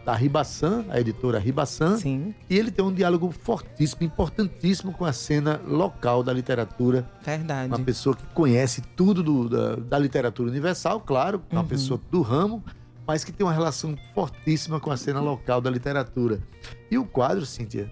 da 0.04 0.14
Ribaçan, 0.14 0.84
a 0.90 0.98
editora 1.00 1.38
Ribaçan. 1.38 1.96
Sim, 1.96 2.34
E 2.50 2.58
ele 2.58 2.70
tem 2.70 2.84
um 2.84 2.92
diálogo 2.92 3.30
fortíssimo, 3.30 4.02
importantíssimo 4.02 4.92
com 4.92 5.04
a 5.04 5.12
cena 5.12 5.60
local 5.66 6.22
da 6.22 6.32
literatura 6.32 7.08
verdade. 7.24 7.68
uma 7.68 7.78
pessoa 7.78 8.16
que 8.16 8.24
conhece 8.34 8.80
tudo 8.96 9.22
do- 9.22 9.48
da, 9.48 9.76
da 9.76 9.98
literatura 9.98 10.50
universal, 10.50 11.00
claro, 11.00 11.40
uma 11.50 11.60
Uhum. 11.60 11.66
pessoa 11.68 12.00
do 12.10 12.20
ramo, 12.20 12.62
mas 13.06 13.22
que 13.24 13.30
tem 13.32 13.46
uma 13.46 13.52
relação 13.52 13.96
fortíssima 14.14 14.80
com 14.80 14.90
a 14.90 14.96
cena 14.96 15.20
local 15.20 15.60
da 15.60 15.70
literatura. 15.70 16.40
E 16.90 16.98
o 16.98 17.04
quadro, 17.04 17.46
Cíntia, 17.46 17.88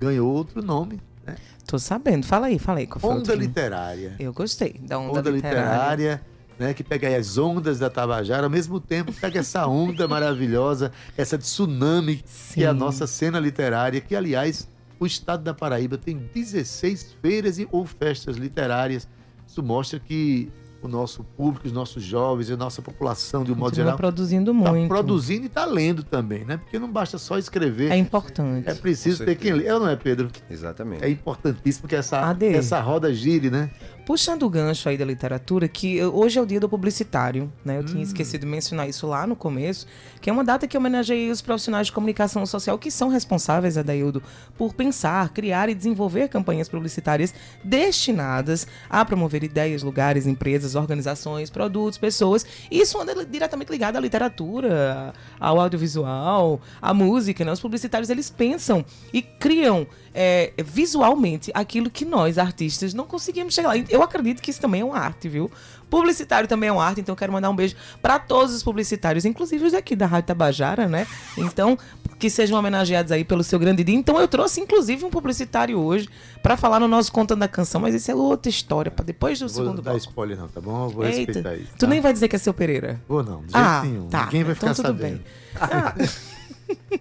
ganhou 0.00 0.32
outro 0.32 0.62
nome, 0.62 1.00
né? 1.26 1.36
Tô 1.66 1.78
sabendo. 1.78 2.26
Fala 2.26 2.46
aí, 2.46 2.58
fala 2.58 2.78
aí. 2.80 2.86
Qual 2.86 3.16
Onda? 3.16 3.34
Literária. 3.34 4.16
Eu 4.18 4.32
gostei 4.32 4.74
da 4.80 4.98
onda, 4.98 5.18
Onda 5.20 5.30
literária. 5.30 5.60
Literária, 5.60 6.22
né? 6.58 6.74
Que 6.74 6.82
pega 6.84 7.08
aí 7.08 7.14
as 7.14 7.36
ondas 7.38 7.78
da 7.78 7.90
Tabajara, 7.90 8.44
ao 8.44 8.50
mesmo 8.50 8.80
tempo 8.80 9.12
pega 9.12 9.40
essa 9.40 9.66
onda 9.66 10.06
maravilhosa, 10.08 10.92
essa 11.16 11.36
tsunami 11.38 12.22
que 12.52 12.64
é 12.64 12.68
a 12.68 12.72
Sim. 12.72 12.78
nossa 12.78 13.06
cena 13.06 13.38
literária, 13.40 14.00
que, 14.00 14.14
aliás, 14.14 14.68
o 14.98 15.06
estado 15.06 15.42
da 15.42 15.52
Paraíba 15.54 15.98
tem 15.98 16.16
16 16.34 17.16
feiras 17.20 17.58
e, 17.58 17.68
ou 17.70 17.84
festas 17.84 18.36
literárias. 18.36 19.08
Isso 19.46 19.62
mostra 19.62 19.98
que 20.00 20.50
o 20.84 20.88
nosso 20.88 21.24
público, 21.24 21.66
os 21.66 21.72
nossos 21.72 22.02
jovens 22.02 22.50
e 22.50 22.52
a 22.52 22.56
nossa 22.56 22.82
população, 22.82 23.42
de 23.42 23.50
um 23.52 23.54
modo 23.54 23.74
geral, 23.74 23.96
produzindo 23.96 24.52
está 24.52 24.70
muito. 24.72 24.88
produzindo 24.88 25.44
e 25.44 25.46
está 25.46 25.64
lendo 25.64 26.02
também, 26.02 26.44
né? 26.44 26.58
Porque 26.58 26.78
não 26.78 26.92
basta 26.92 27.16
só 27.16 27.38
escrever, 27.38 27.90
É 27.90 27.94
é, 27.94 27.96
importante. 27.96 28.74
preciso 28.80 29.18
Com 29.20 29.24
ter 29.24 29.34
quem 29.36 29.52
lê. 29.54 29.66
É 29.66 29.72
ou 29.74 29.80
não 29.80 29.88
é, 29.88 29.96
Pedro? 29.96 30.28
Exatamente. 30.50 31.02
É 31.02 31.08
importantíssimo 31.08 31.88
que 31.88 31.96
essa, 31.96 32.20
Ade. 32.28 32.46
essa 32.48 32.78
roda 32.80 33.12
gire, 33.14 33.50
né? 33.50 33.70
Puxando 34.06 34.42
o 34.42 34.50
gancho 34.50 34.86
aí 34.88 34.98
da 34.98 35.04
literatura, 35.04 35.66
que 35.66 36.02
hoje 36.04 36.38
é 36.38 36.42
o 36.42 36.44
dia 36.44 36.60
do 36.60 36.68
publicitário, 36.68 37.50
né? 37.64 37.78
Eu 37.78 37.80
Hum. 37.80 37.84
tinha 37.86 38.02
esquecido 38.02 38.42
de 38.42 38.46
mencionar 38.46 38.86
isso 38.88 39.06
lá 39.06 39.26
no 39.26 39.34
começo, 39.34 39.86
que 40.20 40.28
é 40.28 40.32
uma 40.32 40.44
data 40.44 40.66
que 40.66 40.76
homenageia 40.76 41.32
os 41.32 41.40
profissionais 41.40 41.86
de 41.86 41.92
comunicação 41.92 42.44
social 42.44 42.78
que 42.78 42.90
são 42.90 43.08
responsáveis, 43.08 43.78
Adaildo, 43.78 44.22
por 44.58 44.74
pensar, 44.74 45.30
criar 45.30 45.70
e 45.70 45.74
desenvolver 45.74 46.28
campanhas 46.28 46.68
publicitárias 46.68 47.32
destinadas 47.62 48.66
a 48.90 49.04
promover 49.04 49.42
ideias, 49.42 49.82
lugares, 49.82 50.26
empresas, 50.26 50.74
organizações, 50.74 51.48
produtos, 51.48 51.98
pessoas. 51.98 52.44
Isso 52.70 53.00
anda 53.00 53.24
diretamente 53.24 53.70
ligado 53.70 53.96
à 53.96 54.00
literatura, 54.00 55.14
ao 55.40 55.58
audiovisual, 55.60 56.60
à 56.80 56.92
música, 56.92 57.44
né? 57.44 57.52
Os 57.52 57.60
publicitários, 57.60 58.10
eles 58.10 58.28
pensam 58.28 58.84
e 59.12 59.22
criam 59.22 59.86
é, 60.12 60.52
visualmente 60.64 61.50
aquilo 61.54 61.90
que 61.90 62.04
nós, 62.04 62.38
artistas, 62.38 62.94
não 62.94 63.04
conseguimos 63.06 63.54
chegar 63.54 63.68
lá. 63.68 63.74
Eu 63.94 64.02
acredito 64.02 64.42
que 64.42 64.50
isso 64.50 64.60
também 64.60 64.80
é 64.80 64.84
uma 64.84 64.98
arte, 64.98 65.28
viu? 65.28 65.50
Publicitário 65.90 66.48
também 66.48 66.68
é 66.68 66.72
uma 66.72 66.84
arte, 66.84 67.00
então 67.00 67.12
eu 67.12 67.16
quero 67.16 67.32
mandar 67.32 67.50
um 67.50 67.54
beijo 67.54 67.76
para 68.02 68.18
todos 68.18 68.52
os 68.54 68.62
publicitários, 68.62 69.24
inclusive 69.24 69.64
os 69.66 69.72
daqui 69.72 69.94
da 69.94 70.06
Rádio 70.06 70.26
Tabajara, 70.28 70.88
né? 70.88 71.06
Então, 71.38 71.78
que 72.18 72.28
sejam 72.28 72.58
homenageados 72.58 73.12
aí 73.12 73.24
pelo 73.24 73.44
seu 73.44 73.58
grande 73.58 73.84
dia. 73.84 73.94
Então, 73.94 74.18
eu 74.20 74.26
trouxe 74.26 74.60
inclusive 74.60 75.04
um 75.04 75.10
publicitário 75.10 75.78
hoje 75.78 76.08
para 76.42 76.56
falar 76.56 76.80
no 76.80 76.88
nosso 76.88 77.12
Contando 77.12 77.42
a 77.44 77.48
Canção, 77.48 77.80
mas 77.80 77.94
isso 77.94 78.10
é 78.10 78.14
outra 78.14 78.48
história, 78.50 78.90
para 78.90 79.04
depois 79.04 79.38
do 79.38 79.46
Vou 79.46 79.62
segundo 79.62 79.80
dar 79.82 79.92
bloco. 79.92 79.98
spoiler 80.08 80.36
não, 80.38 80.48
tá 80.48 80.60
bom? 80.60 80.84
Eu 80.86 80.90
vou 80.90 81.04
Eita, 81.04 81.16
respeitar 81.18 81.54
isso. 81.54 81.70
tu 81.78 81.80
tá? 81.80 81.86
nem 81.86 82.00
vai 82.00 82.12
dizer 82.12 82.26
que 82.28 82.34
é 82.34 82.38
seu 82.40 82.52
Pereira. 82.54 83.00
Vou 83.08 83.22
não, 83.22 83.42
de 83.44 83.52
jeito 83.52 83.56
Ah, 83.56 83.82
nenhum. 83.84 84.08
tá. 84.08 84.24
Ninguém 84.24 84.42
vai 84.44 84.52
Então 84.54 84.74
ficar 84.74 84.88
tudo 84.88 84.98
sabendo. 84.98 85.18
bem. 85.18 85.24
Ah, 85.60 85.94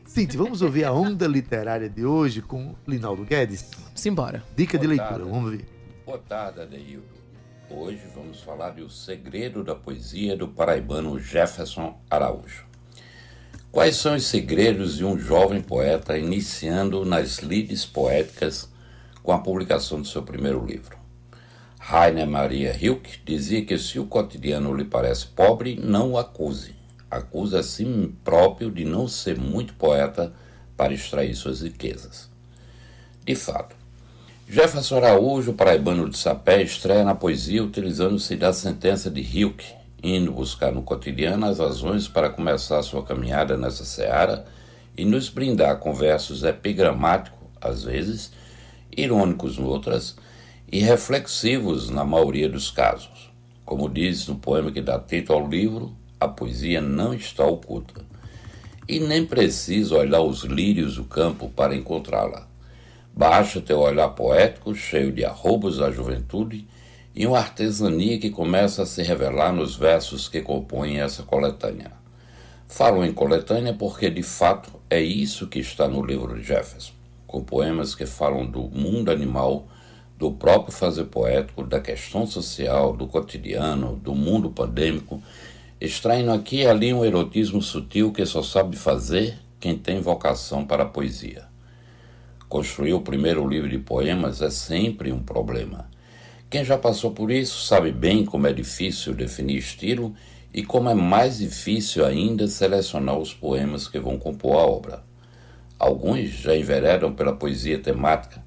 Cinti, 0.05 0.35
vamos 0.37 0.61
ouvir 0.61 0.83
a 0.83 0.91
onda 0.91 1.25
literária 1.25 1.89
de 1.89 2.05
hoje 2.05 2.41
com 2.41 2.75
Linaldo 2.87 3.23
Guedes. 3.23 3.65
simbora. 3.95 4.43
Dica 4.55 4.77
de 4.77 4.85
leitura, 4.85 5.09
tarde. 5.09 5.29
vamos 5.29 5.51
ver. 5.51 5.65
Boa 6.05 6.17
tarde, 6.17 6.59
Adeildo. 6.59 7.07
Hoje 7.69 8.01
vamos 8.13 8.41
falar 8.41 8.71
de 8.71 8.81
O 8.81 8.89
Segredo 8.89 9.63
da 9.63 9.73
Poesia 9.73 10.35
do 10.35 10.49
paraibano 10.49 11.17
Jefferson 11.17 11.97
Araújo. 12.09 12.65
Quais 13.71 13.95
são 13.95 14.13
os 14.13 14.25
segredos 14.25 14.97
de 14.97 15.05
um 15.05 15.17
jovem 15.17 15.61
poeta 15.61 16.17
iniciando 16.17 17.05
nas 17.05 17.37
lides 17.37 17.85
poéticas 17.85 18.69
com 19.23 19.31
a 19.31 19.39
publicação 19.39 20.01
do 20.01 20.05
seu 20.05 20.21
primeiro 20.23 20.65
livro? 20.65 20.97
Rainer 21.79 22.27
Maria 22.27 22.75
Hilke 22.75 23.21
dizia 23.23 23.63
que 23.63 23.77
se 23.77 23.97
o 23.97 24.05
cotidiano 24.05 24.73
lhe 24.73 24.83
parece 24.83 25.27
pobre, 25.27 25.77
não 25.77 26.11
o 26.11 26.17
acuse. 26.17 26.75
Acuse 27.09 27.55
a 27.55 27.63
si 27.63 28.13
próprio 28.25 28.69
de 28.69 28.83
não 28.83 29.07
ser 29.07 29.39
muito 29.39 29.73
poeta 29.75 30.33
para 30.75 30.93
extrair 30.93 31.33
suas 31.33 31.61
riquezas. 31.61 32.29
De 33.23 33.35
fato, 33.35 33.82
Jefferson 34.53 34.97
Araújo, 34.97 35.53
paraibano 35.53 36.07
de 36.07 36.15
Sapé, 36.15 36.61
estreia 36.61 37.03
na 37.03 37.15
poesia 37.15 37.63
utilizando-se 37.63 38.35
da 38.35 38.53
sentença 38.53 39.09
de 39.09 39.19
Hilke, 39.19 39.65
indo 40.03 40.31
buscar 40.31 40.71
no 40.71 40.83
cotidiano 40.83 41.47
as 41.47 41.57
razões 41.57 42.07
para 42.07 42.29
começar 42.29 42.83
sua 42.83 43.01
caminhada 43.01 43.57
nessa 43.57 43.83
seara 43.83 44.45
e 44.95 45.05
nos 45.05 45.27
brindar 45.27 45.79
com 45.79 45.91
versos 45.91 46.43
epigramáticos, 46.43 47.39
às 47.59 47.83
vezes, 47.83 48.31
irônicos 48.95 49.57
noutras, 49.57 50.15
e 50.71 50.81
reflexivos 50.81 51.89
na 51.89 52.05
maioria 52.05 52.47
dos 52.47 52.69
casos. 52.69 53.31
Como 53.65 53.89
diz 53.89 54.27
no 54.27 54.35
poema 54.35 54.71
que 54.71 54.83
dá 54.83 54.99
título 54.99 55.39
ao 55.39 55.49
livro, 55.49 55.97
a 56.19 56.27
poesia 56.27 56.79
não 56.79 57.11
está 57.15 57.43
oculta. 57.43 58.01
E 58.87 58.99
nem 58.99 59.25
precisa 59.25 59.95
olhar 59.95 60.21
os 60.21 60.43
lírios 60.43 60.97
do 60.97 61.05
campo 61.05 61.49
para 61.49 61.75
encontrá-la. 61.75 62.52
Baixa 63.15 63.61
teu 63.61 63.79
olhar 63.79 64.09
poético, 64.09 64.73
cheio 64.73 65.11
de 65.11 65.23
arrobos 65.23 65.77
da 65.77 65.91
juventude, 65.91 66.67
e 67.13 67.27
uma 67.27 67.37
artesania 67.37 68.17
que 68.17 68.31
começa 68.31 68.81
a 68.81 68.85
se 68.87 69.03
revelar 69.03 69.53
nos 69.53 69.75
versos 69.75 70.27
que 70.27 70.41
compõem 70.41 70.99
essa 70.99 71.21
coletânea. 71.21 71.91
Falo 72.67 73.05
em 73.05 73.13
coletânea 73.13 73.71
porque, 73.71 74.09
de 74.09 74.23
fato, 74.23 74.71
é 74.89 74.99
isso 74.99 75.45
que 75.45 75.59
está 75.59 75.87
no 75.87 76.03
livro 76.03 76.35
de 76.35 76.41
Jefferson, 76.41 76.93
com 77.27 77.43
poemas 77.43 77.93
que 77.93 78.07
falam 78.07 78.47
do 78.47 78.63
mundo 78.63 79.11
animal, 79.11 79.67
do 80.17 80.31
próprio 80.31 80.73
fazer 80.73 81.03
poético, 81.03 81.63
da 81.63 81.79
questão 81.79 82.25
social, 82.25 82.97
do 82.97 83.05
cotidiano, 83.05 83.95
do 83.95 84.15
mundo 84.15 84.49
pandêmico, 84.49 85.21
extraindo 85.79 86.31
aqui 86.31 86.61
e 86.61 86.67
ali 86.67 86.91
um 86.91 87.05
erotismo 87.05 87.61
sutil 87.61 88.11
que 88.11 88.25
só 88.25 88.41
sabe 88.41 88.75
fazer 88.75 89.37
quem 89.59 89.77
tem 89.77 90.01
vocação 90.01 90.65
para 90.65 90.81
a 90.81 90.87
poesia. 90.87 91.52
Construir 92.53 92.93
o 92.93 93.01
primeiro 93.01 93.47
livro 93.47 93.67
de 93.67 93.79
poemas 93.79 94.39
é 94.39 94.51
sempre 94.51 95.11
um 95.11 95.17
problema. 95.17 95.89
Quem 96.51 96.63
já 96.63 96.77
passou 96.77 97.09
por 97.09 97.31
isso 97.31 97.65
sabe 97.65 97.91
bem 97.91 98.23
como 98.23 98.45
é 98.45 98.53
difícil 98.53 99.15
definir 99.15 99.57
estilo 99.57 100.13
e 100.53 100.63
como 100.63 100.87
é 100.87 100.93
mais 100.93 101.39
difícil 101.39 102.05
ainda 102.05 102.47
selecionar 102.47 103.17
os 103.17 103.33
poemas 103.33 103.87
que 103.87 103.99
vão 103.99 104.19
compor 104.19 104.57
a 104.57 104.67
obra. 104.67 105.03
Alguns 105.79 106.29
já 106.29 106.55
enveredam 106.55 107.11
pela 107.11 107.35
poesia 107.35 107.79
temática, 107.79 108.45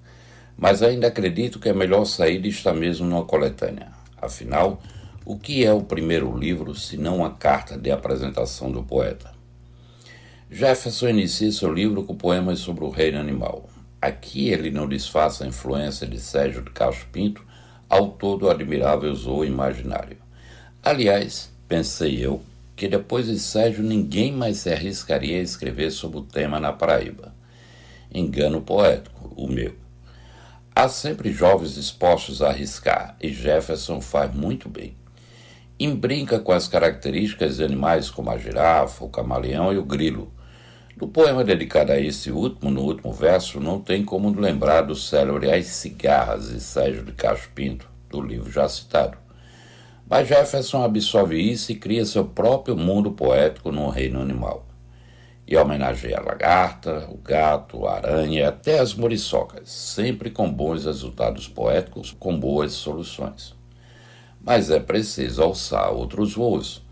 mas 0.56 0.84
ainda 0.84 1.08
acredito 1.08 1.58
que 1.58 1.68
a 1.68 1.74
melhor 1.74 2.04
saída 2.04 2.46
está 2.46 2.72
mesmo 2.72 3.08
numa 3.08 3.24
coletânea. 3.24 3.88
Afinal, 4.22 4.80
o 5.24 5.36
que 5.36 5.64
é 5.64 5.72
o 5.72 5.82
primeiro 5.82 6.38
livro 6.38 6.76
se 6.76 6.96
não 6.96 7.16
uma 7.16 7.30
carta 7.30 7.76
de 7.76 7.90
apresentação 7.90 8.70
do 8.70 8.84
poeta? 8.84 9.32
Jefferson 10.48 11.08
inicia 11.08 11.50
seu 11.50 11.74
livro 11.74 12.04
com 12.04 12.14
poemas 12.14 12.60
sobre 12.60 12.84
o 12.84 12.88
reino 12.88 13.18
animal. 13.18 13.68
Aqui 14.06 14.50
ele 14.50 14.70
não 14.70 14.88
disfarça 14.88 15.42
a 15.42 15.48
influência 15.48 16.06
de 16.06 16.20
Sérgio 16.20 16.62
de 16.62 16.70
Castro 16.70 17.08
Pinto, 17.10 17.44
autor 17.90 18.38
do 18.38 18.48
admirável 18.48 19.12
Zoo 19.12 19.44
Imaginário. 19.44 20.18
Aliás, 20.80 21.50
pensei 21.66 22.24
eu 22.24 22.40
que 22.76 22.86
depois 22.86 23.26
de 23.26 23.36
Sérgio 23.36 23.82
ninguém 23.82 24.30
mais 24.30 24.58
se 24.58 24.70
arriscaria 24.70 25.38
a 25.38 25.42
escrever 25.42 25.90
sobre 25.90 26.18
o 26.18 26.22
tema 26.22 26.60
na 26.60 26.72
Paraíba. 26.72 27.34
Engano 28.14 28.60
poético, 28.60 29.34
o 29.36 29.48
meu. 29.48 29.74
Há 30.72 30.88
sempre 30.88 31.32
jovens 31.32 31.74
dispostos 31.74 32.42
a 32.42 32.50
arriscar, 32.50 33.16
e 33.20 33.32
Jefferson 33.32 34.00
faz 34.00 34.32
muito 34.32 34.68
bem. 34.68 34.94
embrinca 35.80 36.38
com 36.38 36.52
as 36.52 36.68
características 36.68 37.56
de 37.56 37.64
animais 37.64 38.08
como 38.08 38.30
a 38.30 38.38
girafa, 38.38 39.04
o 39.04 39.10
camaleão 39.10 39.72
e 39.72 39.78
o 39.78 39.84
grilo. 39.84 40.32
No 40.98 41.06
poema 41.06 41.44
dedicado 41.44 41.92
a 41.92 42.00
esse 42.00 42.30
último, 42.30 42.70
no 42.70 42.80
último 42.80 43.12
verso, 43.12 43.60
não 43.60 43.78
tem 43.78 44.02
como 44.02 44.30
lembrar 44.30 44.80
do 44.80 44.94
célebre 44.94 45.52
As 45.52 45.66
Cigarras 45.66 46.48
de 46.48 46.58
Sérgio 46.58 47.04
de 47.04 47.12
Cacho 47.12 47.50
Pinto, 47.54 47.86
do 48.08 48.22
livro 48.22 48.50
já 48.50 48.66
citado. 48.66 49.18
Mas 50.08 50.26
Jefferson 50.26 50.82
absorve 50.82 51.38
isso 51.38 51.70
e 51.70 51.74
cria 51.74 52.06
seu 52.06 52.24
próprio 52.24 52.74
mundo 52.74 53.12
poético 53.12 53.70
no 53.70 53.90
reino 53.90 54.22
animal. 54.22 54.64
E 55.46 55.54
homenageia 55.54 56.16
a 56.16 56.22
lagarta, 56.22 57.06
o 57.10 57.18
gato, 57.18 57.86
a 57.86 57.96
aranha 57.96 58.40
e 58.40 58.42
até 58.42 58.78
as 58.78 58.94
muriçocas, 58.94 59.68
sempre 59.68 60.30
com 60.30 60.50
bons 60.50 60.86
resultados 60.86 61.46
poéticos, 61.46 62.16
com 62.18 62.40
boas 62.40 62.72
soluções. 62.72 63.54
Mas 64.40 64.70
é 64.70 64.80
preciso 64.80 65.42
alçar 65.42 65.92
outros 65.92 66.32
voos. 66.32 66.82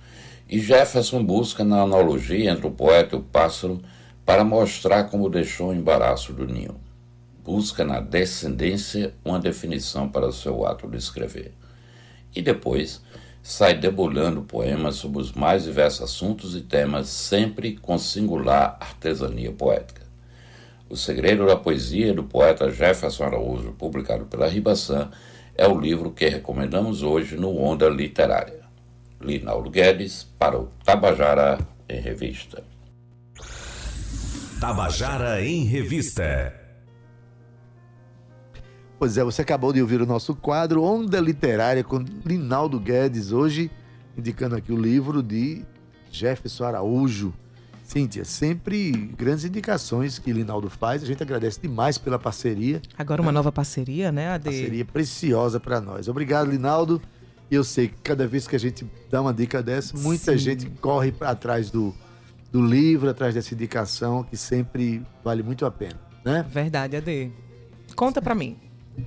E 0.47 0.61
Jefferson 0.61 1.25
busca 1.25 1.65
na 1.65 1.81
analogia 1.81 2.51
entre 2.51 2.67
o 2.67 2.71
poeta 2.71 3.17
e 3.17 3.19
o 3.19 3.23
pássaro 3.23 3.81
para 4.25 4.43
mostrar 4.45 5.05
como 5.05 5.29
deixou 5.29 5.69
o 5.69 5.75
embaraço 5.75 6.33
do 6.33 6.47
ninho. 6.47 6.81
Busca 7.45 7.85
na 7.85 8.01
descendência 8.01 9.15
uma 9.25 9.39
definição 9.39 10.09
para 10.09 10.33
seu 10.33 10.67
ato 10.67 10.89
de 10.89 10.97
escrever. 10.97 11.53
E 12.35 12.41
depois 12.41 13.03
sai 13.43 13.75
debulhando 13.75 14.41
poemas 14.43 14.97
sobre 14.97 15.21
os 15.21 15.33
mais 15.33 15.65
diversos 15.65 16.03
assuntos 16.03 16.57
e 16.57 16.63
temas, 16.63 17.09
sempre 17.09 17.77
com 17.77 17.99
singular 17.99 18.79
artesania 18.81 19.53
poética. 19.53 20.03
O 20.89 20.97
Segredo 20.97 21.47
da 21.47 21.57
Poesia, 21.57 22.15
do 22.15 22.25
poeta 22.25 22.71
Jefferson 22.71 23.25
Araújo, 23.25 23.73
publicado 23.73 24.25
pela 24.25 24.49
Ribaçã, 24.49 25.11
é 25.55 25.69
o 25.69 25.79
livro 25.79 26.11
que 26.11 26.27
recomendamos 26.27 27.03
hoje 27.03 27.37
no 27.37 27.59
Onda 27.59 27.89
Literária. 27.89 28.61
Linaldo 29.21 29.71
Guedes, 29.71 30.27
para 30.39 30.59
o 30.59 30.69
Tabajara 30.85 31.59
em 31.89 32.01
Revista. 32.01 32.74
Tabajara 34.67 35.45
em 35.45 35.65
Revista. 35.65 36.55
Pois 38.99 39.19
é, 39.19 39.23
você 39.23 39.43
acabou 39.43 39.75
de 39.75 39.83
ouvir 39.83 40.01
o 40.01 40.07
nosso 40.07 40.35
quadro 40.35 40.83
Onda 40.83 41.21
Literária 41.21 41.85
com 41.85 42.03
Linaldo 42.25 42.81
Guedes, 42.81 43.31
hoje 43.31 43.71
indicando 44.17 44.57
aqui 44.57 44.73
o 44.73 44.81
livro 44.81 45.23
de 45.23 45.63
Jefferson 46.11 46.65
Araújo. 46.65 47.35
Cíntia, 47.83 48.25
sempre 48.25 48.91
grandes 49.15 49.45
indicações 49.45 50.19
que 50.19 50.33
Linaldo 50.33 50.71
faz. 50.71 51.03
A 51.03 51.07
gente 51.07 51.23
agradece 51.23 51.61
demais 51.61 51.99
pela 51.99 52.19
parceria. 52.19 52.81
Agora 52.97 53.21
uma 53.21 53.31
nova 53.31 53.53
parceria, 53.53 54.11
né, 54.11 54.31
Ade? 54.31 54.45
Parceria 54.45 54.85
preciosa 54.87 55.61
para 55.61 55.79
nós. 55.79 56.09
Obrigado, 56.09 56.51
Linaldo. 56.51 57.03
E 57.51 57.55
eu 57.55 57.65
sei 57.65 57.89
que 57.89 57.97
cada 58.03 58.27
vez 58.27 58.49
que 58.49 58.57
a 58.57 58.59
gente 58.59 58.87
dá 59.11 59.21
uma 59.21 59.35
dica 59.35 59.63
dessa, 59.63 59.95
muita 59.95 60.33
Sim. 60.33 60.39
gente 60.39 60.71
corre 60.81 61.13
pra 61.13 61.33
atrás 61.33 61.71
do, 61.71 61.95
do 62.55 62.65
livro, 62.65 63.11
atrás 63.11 63.35
dessa 63.35 63.53
indicação, 63.53 64.23
que 64.23 64.37
sempre 64.37 65.03
vale 65.25 65.43
muito 65.43 65.67
a 65.67 65.73
pena, 65.73 65.99
né? 66.25 66.47
Verdade, 66.49 66.95
Ade. 66.97 67.33
Conta 67.97 68.23
pra 68.23 68.33
mim. 68.33 68.57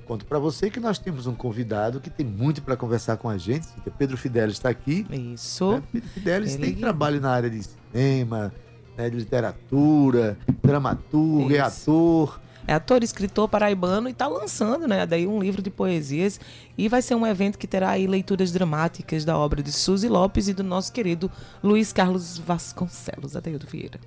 Conto 0.04 0.26
para 0.26 0.38
você 0.38 0.68
que 0.68 0.78
nós 0.78 0.98
temos 0.98 1.26
um 1.26 1.34
convidado 1.34 1.98
que 1.98 2.10
tem 2.10 2.26
muito 2.26 2.60
para 2.60 2.76
conversar 2.76 3.16
com 3.16 3.26
a 3.26 3.38
gente. 3.38 3.64
Cíntia. 3.64 3.90
Pedro 3.96 4.18
Fidelis 4.18 4.56
está 4.56 4.68
aqui. 4.68 5.06
Isso. 5.32 5.72
né? 5.72 5.82
Pedro 5.90 6.08
Fidelis 6.10 6.54
Ele- 6.56 6.62
tem 6.66 6.74
trabalho 6.74 7.22
na 7.22 7.30
área 7.30 7.48
de 7.48 7.62
cinema, 7.62 8.52
né, 8.98 9.08
de 9.08 9.16
literatura, 9.16 10.36
dramaturgo, 10.62 11.50
é 11.54 11.58
ator. 11.60 12.38
É 12.68 12.74
ator, 12.74 13.02
escritor 13.02 13.48
paraibano 13.48 14.08
e 14.08 14.12
está 14.12 14.28
lançando, 14.28 14.86
né, 14.86 15.06
daí 15.06 15.26
um 15.26 15.40
livro 15.40 15.62
de 15.62 15.70
poesias 15.70 16.38
e 16.76 16.86
vai 16.86 17.00
ser 17.00 17.14
um 17.14 17.26
evento 17.26 17.58
que 17.58 17.66
terá 17.66 17.88
aí 17.88 18.06
leituras 18.06 18.52
dramáticas 18.52 19.24
da 19.24 19.38
obra 19.38 19.62
de 19.62 19.72
Suzy 19.72 20.06
Lopes 20.06 20.48
e 20.48 20.52
do 20.52 20.62
nosso 20.62 20.92
querido 20.92 21.30
Luiz 21.64 21.94
Carlos 21.94 22.36
Vasconcelos, 22.36 23.34
Adeildo 23.34 23.66
Vieira. 23.66 23.98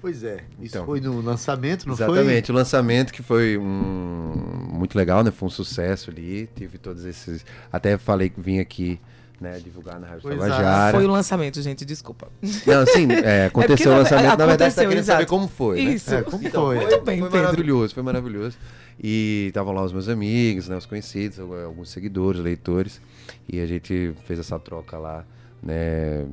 Pois 0.00 0.22
é, 0.22 0.44
isso 0.60 0.76
Então. 0.76 0.86
foi 0.86 1.00
no 1.00 1.20
lançamento, 1.20 1.84
não 1.88 1.94
Exatamente, 1.94 2.52
o 2.52 2.54
lançamento 2.54 3.12
que 3.12 3.20
foi 3.24 3.58
um, 3.58 4.68
muito 4.70 4.96
legal, 4.96 5.24
né? 5.24 5.32
Foi 5.32 5.48
um 5.48 5.50
sucesso 5.50 6.10
ali. 6.10 6.48
Tive 6.54 6.78
todos 6.78 7.04
esses. 7.04 7.44
Até 7.72 7.98
falei 7.98 8.30
que 8.30 8.40
vim 8.40 8.60
aqui, 8.60 9.00
né, 9.40 9.60
divulgar 9.62 10.00
na 10.00 10.06
Rádio 10.06 10.22
Pois 10.22 10.34
é. 10.36 10.38
Tabajara. 10.40 10.96
Foi 10.96 11.06
o 11.06 11.10
lançamento, 11.10 11.60
gente, 11.62 11.84
desculpa. 11.84 12.28
Não, 12.66 12.86
sim, 12.86 13.06
é, 13.12 13.46
aconteceu 13.52 13.90
na- 13.90 13.96
o 13.96 13.98
lançamento. 14.02 14.24
Na 14.24 14.46
verdade, 14.46 14.58
tá 14.58 14.64
aconteceu, 14.64 14.88
querendo 14.88 15.04
saber 15.04 15.18
exato. 15.22 15.30
como 15.30 15.48
foi, 15.48 15.84
né? 15.84 15.90
Isso. 15.94 16.14
É, 16.14 16.22
como 16.22 16.46
Então, 16.46 16.64
foi? 16.66 16.76
Muito 16.76 17.00
bem, 17.02 17.18
foi 17.20 17.30
Pedro. 17.30 17.44
maravilhoso, 17.46 17.94
foi 17.94 18.02
maravilhoso. 18.02 18.56
E 19.02 19.46
estavam 19.48 19.74
lá 19.74 19.82
os 19.84 19.92
meus 19.92 20.08
amigos, 20.08 20.68
né, 20.68 20.76
os 20.76 20.86
conhecidos, 20.86 21.38
alguns 21.38 21.90
seguidores, 21.90 22.40
leitores, 22.40 23.00
e 23.46 23.60
a 23.60 23.66
gente 23.66 24.14
fez 24.26 24.38
essa 24.40 24.58
troca 24.58 24.96
lá, 24.96 25.22
né, 25.62 26.24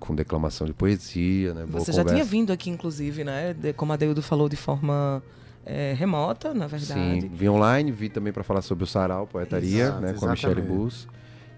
com 0.00 0.14
declamação 0.16 0.66
de 0.66 0.72
poesia, 0.72 1.54
né, 1.54 1.64
Você 1.68 1.92
já 1.92 1.98
conversa. 2.02 2.14
tinha 2.14 2.24
vindo 2.24 2.52
aqui, 2.52 2.70
inclusive, 2.70 3.22
né? 3.22 3.54
de- 3.54 3.72
como 3.72 3.92
a 3.92 3.94
Adeildo 3.94 4.20
falou, 4.20 4.48
de 4.48 4.56
forma 4.56 5.22
é, 5.64 5.94
remota, 5.96 6.52
na 6.54 6.66
verdade. 6.66 6.92
Sim, 7.20 7.30
vi 7.32 7.48
online, 7.48 7.92
vi 7.92 8.08
também 8.08 8.32
para 8.32 8.42
falar 8.42 8.62
sobre 8.62 8.82
o 8.84 8.86
Sarau, 8.86 9.26
poetaria, 9.26 9.84
Exato, 9.84 10.00
né, 10.00 10.12
com 10.14 10.26
a 10.26 10.30
Michelle. 10.30 10.62
Bus, 10.62 11.06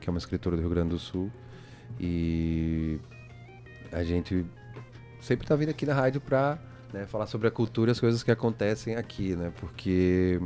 que 0.01 0.09
é 0.09 0.11
uma 0.11 0.19
escritora 0.19 0.57
do 0.57 0.61
Rio 0.61 0.71
Grande 0.71 0.91
do 0.91 0.99
Sul. 0.99 1.31
E 1.99 2.99
a 3.93 4.03
gente 4.03 4.45
sempre 5.21 5.47
tá 5.47 5.55
vindo 5.55 5.71
aqui 5.71 5.85
na 5.85 5.95
rádio 5.95 6.21
para 6.21 6.59
falar 7.09 7.27
sobre 7.27 7.49
a 7.49 7.51
cultura 7.51 7.91
e 7.91 7.93
as 7.93 8.01
coisas 8.01 8.23
que 8.23 8.31
acontecem 8.31 8.97
aqui, 8.97 9.37
né? 9.37 9.53
Porque 9.61 10.41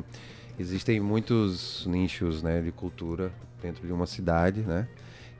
existem 0.58 1.00
muitos 1.00 1.86
nichos 1.86 2.42
né, 2.42 2.60
de 2.60 2.72
cultura 2.72 3.32
dentro 3.62 3.86
de 3.86 3.92
uma 3.92 4.06
cidade, 4.06 4.60
né? 4.60 4.88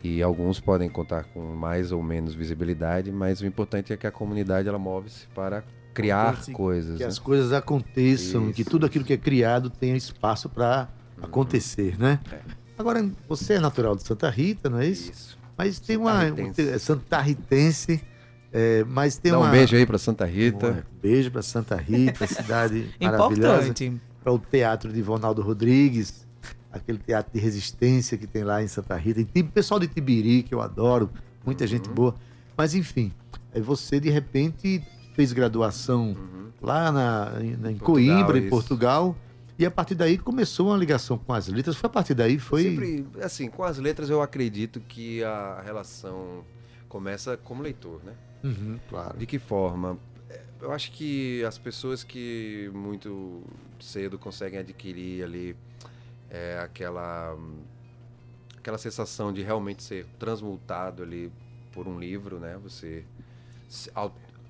E 0.02 0.22
alguns 0.22 0.60
podem 0.60 0.88
contar 0.88 1.24
com 1.24 1.40
mais 1.54 1.90
ou 1.90 2.02
menos 2.02 2.34
visibilidade, 2.34 3.10
mas 3.10 3.40
o 3.40 3.46
importante 3.46 3.92
é 3.92 3.96
que 3.96 4.06
a 4.06 4.10
comunidade 4.10 4.68
ela 4.68 4.78
move-se 4.78 5.26
para 5.28 5.64
criar 5.94 6.32
Importante 6.32 6.52
coisas. 6.52 6.96
Que 6.98 7.04
né? 7.04 7.08
as 7.08 7.18
coisas 7.18 7.52
aconteçam, 7.52 8.52
que 8.52 8.62
Isso. 8.62 8.70
tudo 8.70 8.84
aquilo 8.84 9.04
que 9.04 9.14
é 9.14 9.16
criado 9.16 9.70
tenha 9.70 9.96
espaço 9.96 10.48
para 10.48 10.88
acontecer, 11.22 11.98
né? 11.98 12.20
É. 12.30 12.63
Agora, 12.78 13.08
você 13.28 13.54
é 13.54 13.60
natural 13.60 13.94
de 13.96 14.02
Santa 14.02 14.28
Rita, 14.30 14.68
não 14.68 14.78
é 14.80 14.86
isso? 14.86 15.10
Isso. 15.12 15.38
Mas 15.56 15.78
tem 15.78 15.96
uma. 15.96 16.12
Santarritense. 16.20 16.68
é 16.68 16.78
Santarritense, 16.78 18.02
é, 18.52 18.84
mas 18.84 19.16
tem 19.16 19.30
Dá 19.32 19.38
uma. 19.38 19.48
um 19.48 19.50
beijo 19.52 19.76
aí 19.76 19.86
para 19.86 19.98
Santa 19.98 20.24
Rita. 20.24 20.84
Um 20.96 21.00
beijo 21.00 21.30
para 21.30 21.42
Santa 21.42 21.76
Rita, 21.76 22.26
cidade 22.26 22.90
maravilhosa. 23.00 23.62
Importante. 23.68 24.00
Para 24.22 24.32
o 24.32 24.38
teatro 24.38 24.92
de 24.92 24.98
Ivonaldo 24.98 25.42
Rodrigues, 25.42 26.26
aquele 26.72 26.98
teatro 26.98 27.30
de 27.32 27.38
resistência 27.38 28.16
que 28.18 28.26
tem 28.26 28.42
lá 28.42 28.62
em 28.62 28.66
Santa 28.68 28.96
Rita. 28.96 29.20
E 29.20 29.24
tem 29.24 29.44
pessoal 29.44 29.78
de 29.78 29.86
Tibiri, 29.86 30.42
que 30.42 30.54
eu 30.54 30.60
adoro, 30.62 31.10
muita 31.44 31.66
gente 31.66 31.88
Uhum. 31.88 31.94
boa. 31.94 32.14
Mas 32.56 32.74
enfim, 32.74 33.12
aí 33.54 33.60
você 33.60 34.00
de 34.00 34.08
repente 34.10 34.82
fez 35.14 35.32
graduação 35.32 36.16
lá 36.60 36.90
na, 36.90 37.32
em, 37.40 37.56
na- 37.56 37.70
em 37.70 37.74
Uhum. 37.74 37.78
Portugal, 37.80 38.16
Coimbra, 38.16 38.38
em 38.38 38.40
isso. 38.42 38.50
Portugal. 38.50 39.16
E 39.58 39.64
a 39.64 39.70
partir 39.70 39.94
daí 39.94 40.18
começou 40.18 40.68
uma 40.68 40.76
ligação 40.76 41.16
com 41.16 41.32
as 41.32 41.46
letras. 41.48 41.76
Foi 41.76 41.86
a 41.88 41.92
partir 41.92 42.14
daí, 42.14 42.38
foi. 42.38 42.62
Sempre, 42.62 43.06
assim, 43.22 43.48
com 43.48 43.62
as 43.62 43.78
letras 43.78 44.10
eu 44.10 44.20
acredito 44.20 44.80
que 44.80 45.22
a 45.22 45.60
relação 45.64 46.44
começa 46.88 47.36
como 47.36 47.62
leitor, 47.62 48.00
né? 48.04 48.14
Uhum, 48.42 48.78
claro. 48.88 49.16
De 49.16 49.26
que 49.26 49.38
forma? 49.38 49.98
É, 50.28 50.40
Eu 50.60 50.72
acho 50.72 50.90
que 50.92 51.44
as 51.44 51.56
pessoas 51.56 52.02
que 52.02 52.70
muito 52.74 53.42
cedo 53.80 54.18
conseguem 54.18 54.58
adquirir 54.58 55.22
ali 55.22 55.56
é, 56.30 56.58
aquela 56.58 57.36
aquela 58.58 58.78
sensação 58.78 59.32
de 59.32 59.42
realmente 59.42 59.82
ser 59.82 60.06
transmutado 60.18 61.02
ali 61.02 61.30
por 61.72 61.86
um 61.86 61.98
livro, 61.98 62.38
né? 62.38 62.58
Você 62.62 63.04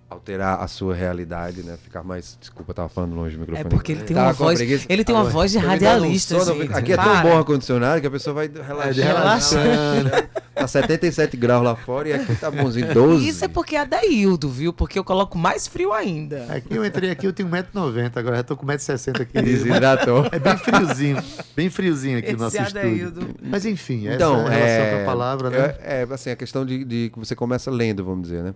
alterar 0.08 0.60
a 0.62 0.68
sua 0.68 0.94
realidade, 0.94 1.62
né? 1.62 1.76
Ficar 1.82 2.02
mais, 2.04 2.36
desculpa, 2.40 2.70
eu 2.70 2.74
tava 2.74 2.88
falando 2.88 3.14
longe 3.14 3.36
do 3.36 3.38
É 3.38 3.46
microfone. 3.46 3.68
porque 3.70 3.92
ele 3.92 4.02
tem 4.02 4.14
Tava 4.14 4.28
uma 4.28 4.32
voz. 4.34 4.58
preguiça. 4.58 4.86
Ele 4.88 5.02
tem 5.04 5.14
uma 5.14 5.26
Ah, 5.26 5.30
voz 5.30 5.50
de 5.50 5.58
Tá 5.58 5.64
um 5.64 5.68
radialista, 5.68 6.44
gente. 6.44 6.72
Aqui 6.72 6.92
é 6.92 6.96
tão 6.96 7.04
Para. 7.04 7.22
bom 7.22 7.34
o 7.34 7.38
ar-condicionado 7.38 8.00
que 8.00 8.06
a 8.06 8.10
pessoa 8.10 8.34
vai 8.34 8.48
relaxar. 8.48 8.98
É, 9.04 9.06
relaxando. 9.06 10.10
Tá 10.54 10.68
77 10.68 11.36
graus 11.36 11.64
lá 11.64 11.74
fora 11.74 12.10
e 12.10 12.12
aqui 12.12 12.32
tá 12.36 12.48
bonzinho, 12.48 12.94
12. 12.94 13.28
Isso 13.28 13.44
é 13.44 13.48
porque 13.48 13.74
é 13.74 13.80
Adaildo, 13.80 14.48
viu? 14.48 14.72
Porque 14.72 14.96
eu 14.96 15.02
coloco 15.02 15.36
mais 15.36 15.66
frio 15.66 15.92
ainda. 15.92 16.46
Aqui 16.48 16.76
eu 16.76 16.84
entrei 16.84 17.10
aqui, 17.10 17.26
eu 17.26 17.32
tenho 17.32 17.48
1,90m, 17.48 18.12
agora 18.14 18.36
já 18.36 18.42
tô 18.44 18.56
com 18.56 18.64
1,60m 18.64 19.20
aqui. 19.20 19.42
Desidratou. 19.42 20.28
É 20.30 20.38
bem 20.38 20.56
friozinho, 20.56 21.16
bem 21.56 21.68
friozinho 21.68 22.18
aqui 22.20 22.34
o 22.34 22.38
nosso 22.38 22.54
Esse 22.56 22.66
estúdio. 22.66 22.88
Adaildo. 22.88 23.34
Mas 23.42 23.66
enfim, 23.66 24.06
essa 24.06 24.14
Então, 24.14 24.44
relação 24.44 24.54
é, 24.64 24.94
com 24.94 25.02
a 25.02 25.04
palavra, 25.04 25.50
né? 25.50 25.74
É, 25.82 26.02
é, 26.08 26.14
assim, 26.14 26.30
a 26.30 26.36
questão 26.36 26.64
de, 26.64 26.84
de 26.84 27.10
que 27.12 27.18
você 27.18 27.34
começa 27.34 27.68
lendo, 27.68 28.04
vamos 28.04 28.22
dizer, 28.28 28.44
né? 28.44 28.54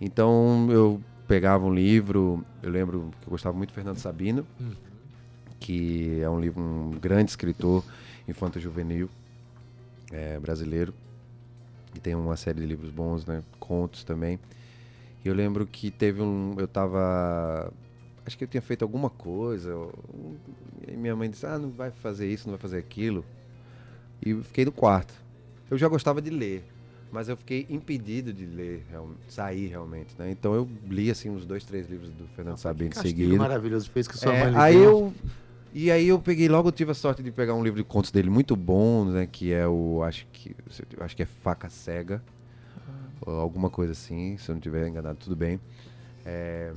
Então, 0.00 0.68
eu 0.70 1.00
pegava 1.26 1.64
um 1.64 1.74
livro, 1.74 2.44
eu 2.62 2.70
lembro 2.70 3.10
que 3.20 3.26
eu 3.26 3.30
gostava 3.30 3.56
muito 3.56 3.70
de 3.70 3.74
Fernando 3.74 3.98
Sabino, 3.98 4.46
que 5.58 6.20
é 6.20 6.28
um 6.28 6.40
livro, 6.40 6.62
um 6.62 6.90
grande 6.90 7.30
escritor 7.30 7.84
infanto-juvenil 8.28 9.08
é, 10.12 10.38
brasileiro, 10.38 10.92
e 11.94 12.00
tem 12.00 12.14
uma 12.14 12.36
série 12.36 12.60
de 12.60 12.66
livros 12.66 12.90
bons, 12.90 13.24
né? 13.24 13.42
Contos 13.58 14.04
também. 14.04 14.38
E 15.24 15.28
eu 15.28 15.34
lembro 15.34 15.66
que 15.66 15.90
teve 15.90 16.20
um, 16.20 16.54
eu 16.58 16.68
tava 16.68 17.72
acho 18.26 18.36
que 18.36 18.44
eu 18.44 18.48
tinha 18.48 18.62
feito 18.62 18.82
alguma 18.82 19.10
coisa. 19.10 19.70
E 20.86 20.92
minha 20.96 21.14
mãe 21.14 21.30
disse: 21.30 21.46
Ah, 21.46 21.58
não 21.58 21.70
vai 21.70 21.90
fazer 21.90 22.30
isso, 22.30 22.46
não 22.46 22.52
vai 22.52 22.60
fazer 22.60 22.78
aquilo. 22.78 23.24
E 24.24 24.30
eu 24.30 24.42
fiquei 24.42 24.64
no 24.64 24.72
quarto. 24.72 25.14
Eu 25.70 25.78
já 25.78 25.88
gostava 25.88 26.20
de 26.20 26.30
ler. 26.30 26.64
Mas 27.14 27.28
eu 27.28 27.36
fiquei 27.36 27.64
impedido 27.70 28.32
de 28.32 28.44
ler, 28.44 28.84
sair 29.28 29.68
realmente, 29.68 30.16
né? 30.18 30.32
Então 30.32 30.52
eu 30.52 30.68
li 30.90 31.12
assim 31.12 31.30
uns 31.30 31.46
dois, 31.46 31.64
três 31.64 31.88
livros 31.88 32.10
do 32.10 32.26
Fernando 32.34 32.56
Sabino 32.58 32.90
Que 32.90 32.96
castigo 32.96 33.20
seguido. 33.20 33.38
maravilhoso 33.38 33.88
fez 33.88 34.08
que 34.08 34.18
sua 34.18 34.32
É, 34.34 34.40
mãe 34.50 34.52
aí 34.56 34.76
eu 34.82 35.14
e 35.72 35.92
aí 35.92 36.08
eu 36.08 36.18
peguei 36.18 36.48
logo 36.48 36.72
tive 36.72 36.90
a 36.90 36.94
sorte 36.94 37.22
de 37.22 37.30
pegar 37.30 37.54
um 37.54 37.62
livro 37.62 37.78
de 37.80 37.84
contos 37.84 38.10
dele 38.10 38.28
muito 38.30 38.56
bom, 38.56 39.04
né, 39.04 39.28
que 39.30 39.52
é 39.52 39.64
o 39.66 40.02
acho 40.02 40.26
que 40.32 40.56
acho 40.98 41.14
que 41.16 41.22
é 41.22 41.26
Faca 41.26 41.68
Cega, 41.68 42.20
ou 43.24 43.34
alguma 43.34 43.70
coisa 43.70 43.92
assim, 43.92 44.36
se 44.36 44.50
eu 44.50 44.54
não 44.54 44.58
estiver 44.58 44.86
enganado, 44.88 45.16
tudo 45.20 45.36
bem. 45.36 45.60
É, 46.26 46.72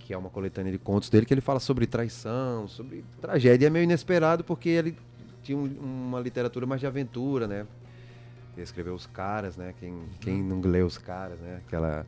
que 0.00 0.12
é 0.12 0.18
uma 0.18 0.28
coletânea 0.28 0.70
de 0.72 0.78
contos 0.78 1.08
dele 1.08 1.24
que 1.24 1.32
ele 1.32 1.40
fala 1.40 1.60
sobre 1.60 1.86
traição, 1.86 2.68
sobre 2.68 3.04
tragédia, 3.22 3.66
é 3.68 3.70
meio 3.70 3.84
inesperado 3.84 4.44
porque 4.44 4.68
ele 4.68 4.96
tinha 5.42 5.56
um- 5.56 6.06
uma 6.08 6.20
literatura 6.20 6.66
mais 6.66 6.80
de 6.80 6.86
aventura, 6.86 7.46
né? 7.46 7.66
Escreveu 8.62 8.94
Os 8.94 9.06
Caras, 9.06 9.56
né? 9.56 9.74
Quem, 9.78 10.02
quem 10.20 10.42
não 10.42 10.60
leu 10.60 10.86
Os 10.86 10.98
Caras, 10.98 11.38
né? 11.40 11.60
Aquela, 11.66 12.06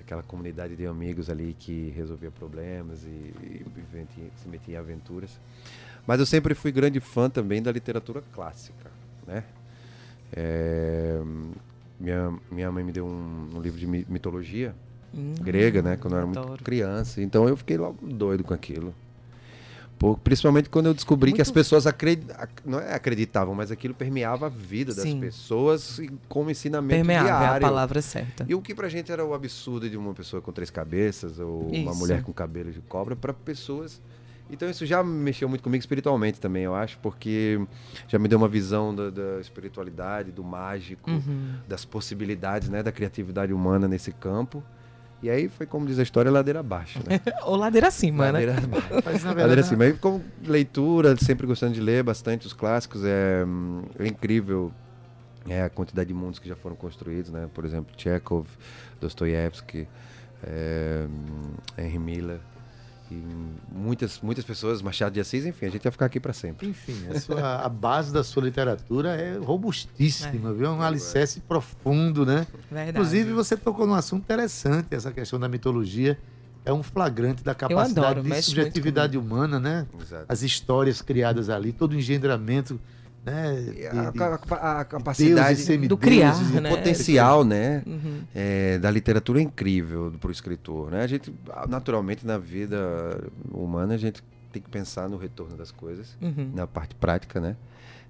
aquela 0.00 0.22
comunidade 0.22 0.76
de 0.76 0.86
amigos 0.86 1.28
ali 1.30 1.54
que 1.58 1.90
resolvia 1.96 2.30
problemas 2.30 3.04
e, 3.04 3.08
e 3.08 3.64
se 4.36 4.48
metia 4.48 4.74
em 4.74 4.78
aventuras. 4.78 5.38
Mas 6.06 6.18
eu 6.20 6.26
sempre 6.26 6.54
fui 6.54 6.72
grande 6.72 6.98
fã 7.00 7.30
também 7.30 7.62
da 7.62 7.70
literatura 7.70 8.22
clássica, 8.32 8.90
né? 9.26 9.44
É, 10.34 11.20
minha, 12.00 12.34
minha 12.50 12.72
mãe 12.72 12.82
me 12.82 12.92
deu 12.92 13.06
um, 13.06 13.50
um 13.54 13.60
livro 13.60 13.78
de 13.78 13.86
mi- 13.86 14.06
mitologia 14.08 14.74
Hum, 15.14 15.34
grega, 15.42 15.82
né? 15.82 15.96
Quando 15.98 16.14
eu 16.14 16.18
era 16.18 16.26
muito 16.26 16.64
criança. 16.64 17.20
Então 17.20 17.46
eu 17.46 17.54
fiquei 17.54 17.76
logo 17.76 17.98
doido 18.06 18.42
com 18.42 18.54
aquilo. 18.54 18.94
Por- 20.02 20.18
principalmente 20.18 20.68
quando 20.68 20.86
eu 20.86 20.94
descobri 20.94 21.30
que 21.30 21.38
Muito- 21.38 21.42
as 21.42 21.50
pessoas 21.52 21.86
acredi- 21.86 22.26
ac- 22.34 22.62
não 22.66 22.80
é 22.80 22.92
acreditavam, 22.92 23.54
mas 23.54 23.70
aquilo 23.70 23.94
permeava 23.94 24.46
a 24.46 24.48
vida 24.48 24.92
das 24.92 25.04
Sim. 25.04 25.20
pessoas 25.20 25.98
e 26.00 26.10
como 26.28 26.50
ensinamento 26.50 26.96
Permeável 26.98 27.30
é 27.30 27.34
a 27.36 27.38
diário. 27.38 27.60
palavra 27.66 28.02
certa. 28.02 28.44
E 28.48 28.54
o 28.54 28.60
que 28.60 28.74
pra 28.74 28.88
gente 28.88 29.12
era 29.12 29.24
o 29.24 29.32
absurdo 29.32 29.88
de 29.88 29.96
uma 29.96 30.12
pessoa 30.12 30.42
com 30.42 30.50
três 30.50 30.70
cabeças 30.70 31.38
ou 31.38 31.68
uma 31.68 31.90
Isso. 31.92 31.94
mulher 32.00 32.22
com 32.24 32.32
cabelo 32.32 32.72
de 32.72 32.80
cobra, 32.80 33.14
pra 33.14 33.32
pessoas. 33.32 34.02
Então 34.50 34.68
isso 34.68 34.84
já 34.84 35.02
mexeu 35.04 35.48
muito 35.48 35.62
comigo 35.62 35.80
espiritualmente 35.80 36.38
também, 36.40 36.64
eu 36.64 36.74
acho, 36.74 36.98
porque 36.98 37.58
já 38.08 38.18
me 38.18 38.26
deu 38.28 38.36
uma 38.36 38.48
visão 38.48 38.92
da, 38.94 39.08
da 39.08 39.40
espiritualidade, 39.40 40.32
do 40.32 40.42
mágico, 40.42 41.10
Uhum. 41.10 41.54
das 41.68 41.84
possibilidades, 41.84 42.68
né, 42.68 42.82
da 42.82 42.90
criatividade 42.92 43.52
humana 43.52 43.86
nesse 43.86 44.10
campo. 44.12 44.62
E 45.22 45.30
aí 45.30 45.48
foi 45.48 45.66
como 45.66 45.86
diz 45.86 45.98
a 45.98 46.02
história, 46.02 46.30
ladeira 46.30 46.60
abaixo, 46.60 46.98
né? 47.06 47.20
Ou 47.46 47.56
ladeira 47.56 47.88
acima, 47.88 48.32
né? 48.32 48.32
ladeira 48.32 48.58
abaixo. 48.58 48.88
Mas, 49.04 49.24
na 49.24 49.32
Ladeira 49.32 49.60
acima. 49.60 49.84
Aí 49.84 49.92
como 49.92 50.22
leitura, 50.44 51.16
sempre 51.16 51.46
gostando 51.46 51.74
de 51.74 51.80
ler 51.80 52.02
bastante 52.02 52.46
os 52.46 52.52
clássicos, 52.52 53.04
é, 53.04 53.44
é 53.98 54.06
incrível 54.06 54.72
é, 55.48 55.62
a 55.62 55.70
quantidade 55.70 56.08
de 56.08 56.14
mundos 56.14 56.38
que 56.38 56.48
já 56.48 56.56
foram 56.56 56.74
construídos, 56.74 57.30
né? 57.30 57.48
Por 57.54 57.64
exemplo, 57.64 57.94
Chekhov, 57.96 58.46
Dostoiévski, 59.00 59.86
é, 60.42 61.06
Henry 61.78 61.98
Miller 61.98 62.40
e 63.12 63.76
muitas 63.78 64.20
muitas 64.20 64.44
pessoas, 64.44 64.80
Machado 64.80 65.12
de 65.12 65.20
Assis, 65.20 65.44
enfim, 65.44 65.66
a 65.66 65.70
gente 65.70 65.82
vai 65.82 65.92
ficar 65.92 66.06
aqui 66.06 66.18
para 66.20 66.32
sempre. 66.32 66.68
Enfim, 66.68 66.96
a, 67.14 67.20
sua- 67.20 67.56
a 67.64 67.68
base 67.68 68.12
da 68.12 68.24
sua 68.24 68.42
literatura 68.44 69.10
é 69.10 69.36
robustíssima, 69.38 70.52
viu? 70.52 70.66
É 70.66 70.70
um 70.70 70.82
alicerce 70.82 71.40
profundo, 71.40 72.24
né? 72.24 72.46
Verdade. 72.70 72.90
Inclusive, 72.90 73.32
você 73.32 73.56
tocou 73.56 73.86
num 73.86 73.94
assunto 73.94 74.22
interessante, 74.22 74.88
essa 74.90 75.10
questão 75.12 75.38
da 75.38 75.48
mitologia. 75.48 76.18
É 76.64 76.72
um 76.72 76.80
flagrante 76.82 77.42
da 77.42 77.56
capacidade 77.56 78.20
adoro, 78.20 78.22
de 78.22 78.40
subjetividade 78.42 79.18
humana, 79.18 79.58
né? 79.58 79.84
Exato. 80.00 80.26
As 80.28 80.42
histórias 80.42 81.02
criadas 81.02 81.50
ali, 81.50 81.72
todo 81.72 81.90
o 81.92 81.96
engendramento, 81.96 82.80
né? 83.24 83.54
De- 83.72 83.86
a, 83.86 84.12
a- 84.56 84.80
a 84.80 84.84
capacidade 84.84 85.78
Do 85.88 85.96
criar, 85.96 86.34
e 86.40 86.60
né? 86.60 86.70
potencial, 86.70 87.44
né? 87.44 87.82
Uhum. 87.86 88.20
é, 88.34 88.78
da 88.78 88.90
literatura 88.90 89.38
é 89.38 89.42
incrível 89.42 90.12
para 90.20 90.28
o 90.28 90.32
escritor, 90.32 90.90
né? 90.90 91.02
A 91.02 91.06
gente, 91.06 91.32
naturalmente, 91.68 92.26
na 92.26 92.38
vida 92.38 93.20
humana, 93.50 93.94
a 93.94 93.98
gente 93.98 94.22
tem 94.52 94.60
que 94.60 94.68
pensar 94.68 95.08
no 95.08 95.16
retorno 95.16 95.56
das 95.56 95.70
coisas, 95.70 96.16
Uhum. 96.20 96.50
na 96.54 96.66
parte 96.66 96.94
prática, 96.94 97.40
né? 97.40 97.56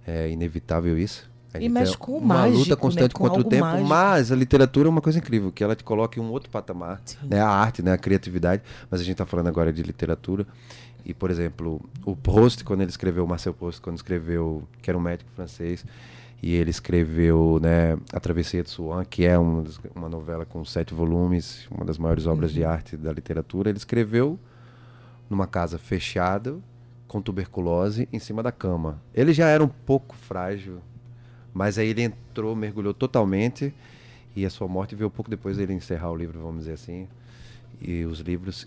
É 0.07 0.29
inevitável 0.31 0.99
isso. 0.99 1.31
E 1.61 1.69
mexe 1.69 1.93
é 1.93 1.97
com 1.99 2.13
o 2.13 2.17
uma 2.19 2.35
mágico, 2.37 2.59
luta 2.61 2.71
né? 2.71 2.77
constante 2.77 3.15
Com 3.15 3.25
contra 3.29 3.41
o 3.43 3.45
tempo, 3.45 3.63
mágico. 3.67 3.87
mas 3.89 4.33
a 4.33 4.35
literatura 4.35 4.89
é 4.89 4.91
uma 4.91 5.03
coisa 5.03 5.19
incrível, 5.19 5.53
que 5.53 5.63
ela 5.63 5.77
te 5.77 5.85
coloca 5.85 6.19
em 6.19 6.23
um 6.23 6.31
outro 6.31 6.49
patamar, 6.49 7.03
Sim. 7.05 7.19
né? 7.29 7.41
A 7.43 7.49
arte, 7.49 7.83
né? 7.83 7.93
A 7.93 7.99
criatividade, 7.99 8.63
mas 8.91 9.01
a 9.03 9.05
gente 9.05 9.13
está 9.13 9.27
falando 9.27 9.49
agora 9.49 9.71
de 9.71 9.83
literatura. 9.83 10.47
E, 11.05 11.13
por 11.13 11.31
exemplo, 11.31 11.81
o 12.05 12.15
Proust, 12.15 12.63
quando 12.65 12.83
ele 12.83 12.91
escreveu, 12.91 13.25
o 13.25 13.29
Marcel 13.29 13.53
Proust, 13.55 13.81
quando 13.81 13.97
escreveu, 13.97 14.63
que 14.81 14.89
era 14.89 14.97
um 14.97 15.01
médico 15.01 15.31
francês, 15.35 15.85
e 16.41 16.55
ele 16.55 16.71
escreveu 16.71 17.59
né, 17.63 17.97
A 18.13 18.21
Travessia 18.21 18.63
de 18.63 18.71
Swan, 18.71 19.05
que 19.05 19.25
é 19.25 19.39
um 19.39 19.63
dos- 19.63 19.81
uma 19.95 20.09
novela 20.09 20.45
com 20.45 20.65
sete 20.65 20.93
volumes, 20.95 21.67
uma 21.71 21.85
das 21.85 21.99
maiores 21.99 22.27
obras 22.27 22.51
Uhum. 22.51 22.57
de 22.57 22.65
arte 22.65 22.97
da 22.97 23.13
literatura. 23.13 23.69
Ele 23.71 23.79
escreveu 23.79 24.39
numa 25.31 25.47
casa 25.47 25.79
fechada, 25.79 26.57
com 27.09 27.21
tuberculose, 27.21 28.09
em 28.13 28.19
cima 28.19 28.43
da 28.43 28.51
cama. 28.53 29.01
Ele 29.15 29.33
já 29.33 29.47
era 29.49 29.63
um 29.63 29.69
pouco 29.69 30.17
frágil, 30.17 30.79
mas 31.53 31.79
aí 31.79 31.89
ele 31.89 32.03
entrou, 32.03 32.57
mergulhou 32.57 32.95
totalmente, 32.95 33.73
e 34.35 34.47
a 34.47 34.51
sua 34.51 34.67
morte 34.67 34.95
veio 34.95 35.11
pouco 35.11 35.31
depois 35.31 35.57
dele 35.59 35.75
encerrar 35.75 36.11
o 36.11 36.17
livro, 36.17 36.41
vamos 36.41 36.61
dizer 36.61 36.73
assim, 36.73 37.07
e 37.81 38.05
os 38.05 38.21
livros. 38.21 38.67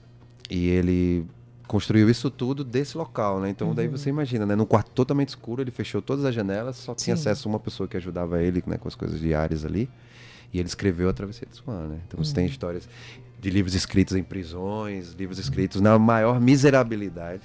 E 0.50 0.68
ele 0.68 1.26
construiu 1.68 2.10
isso 2.10 2.30
tudo 2.30 2.64
desse 2.64 2.98
local, 2.98 3.40
né? 3.40 3.50
Então 3.50 3.74
daí 3.74 3.88
você 3.88 4.10
imagina, 4.10 4.46
né? 4.46 4.56
Num 4.56 4.66
quarto 4.66 4.92
totalmente 4.92 5.30
escuro, 5.30 5.62
ele 5.62 5.72
fechou 5.72 6.02
todas 6.02 6.26
as 6.26 6.34
janelas, 6.34 6.76
só 6.76 6.94
tinha 6.94 7.16
Sim. 7.16 7.22
acesso 7.22 7.48
a 7.48 7.52
uma 7.52 7.60
pessoa 7.60 7.88
que 7.88 7.98
ajudava 7.98 8.42
ele 8.42 8.64
né, 8.66 8.78
com 8.78 8.88
as 8.88 8.96
coisas 8.96 9.20
diárias 9.20 9.66
ali. 9.66 9.90
E 10.54 10.60
ele 10.60 10.68
escreveu 10.68 11.10
a 11.10 11.14
Travessia 11.14 11.48
de 11.50 11.56
Swan, 11.58 11.88
né? 11.88 12.00
Então 12.08 12.24
você 12.24 12.34
tem 12.34 12.46
histórias 12.46 12.88
de 13.40 13.50
livros 13.50 13.76
escritos 13.76 14.16
em 14.16 14.24
prisões, 14.24 15.14
livros 15.14 15.38
escritos 15.38 15.82
na 15.82 16.00
maior 16.00 16.40
miserabilidade. 16.40 17.44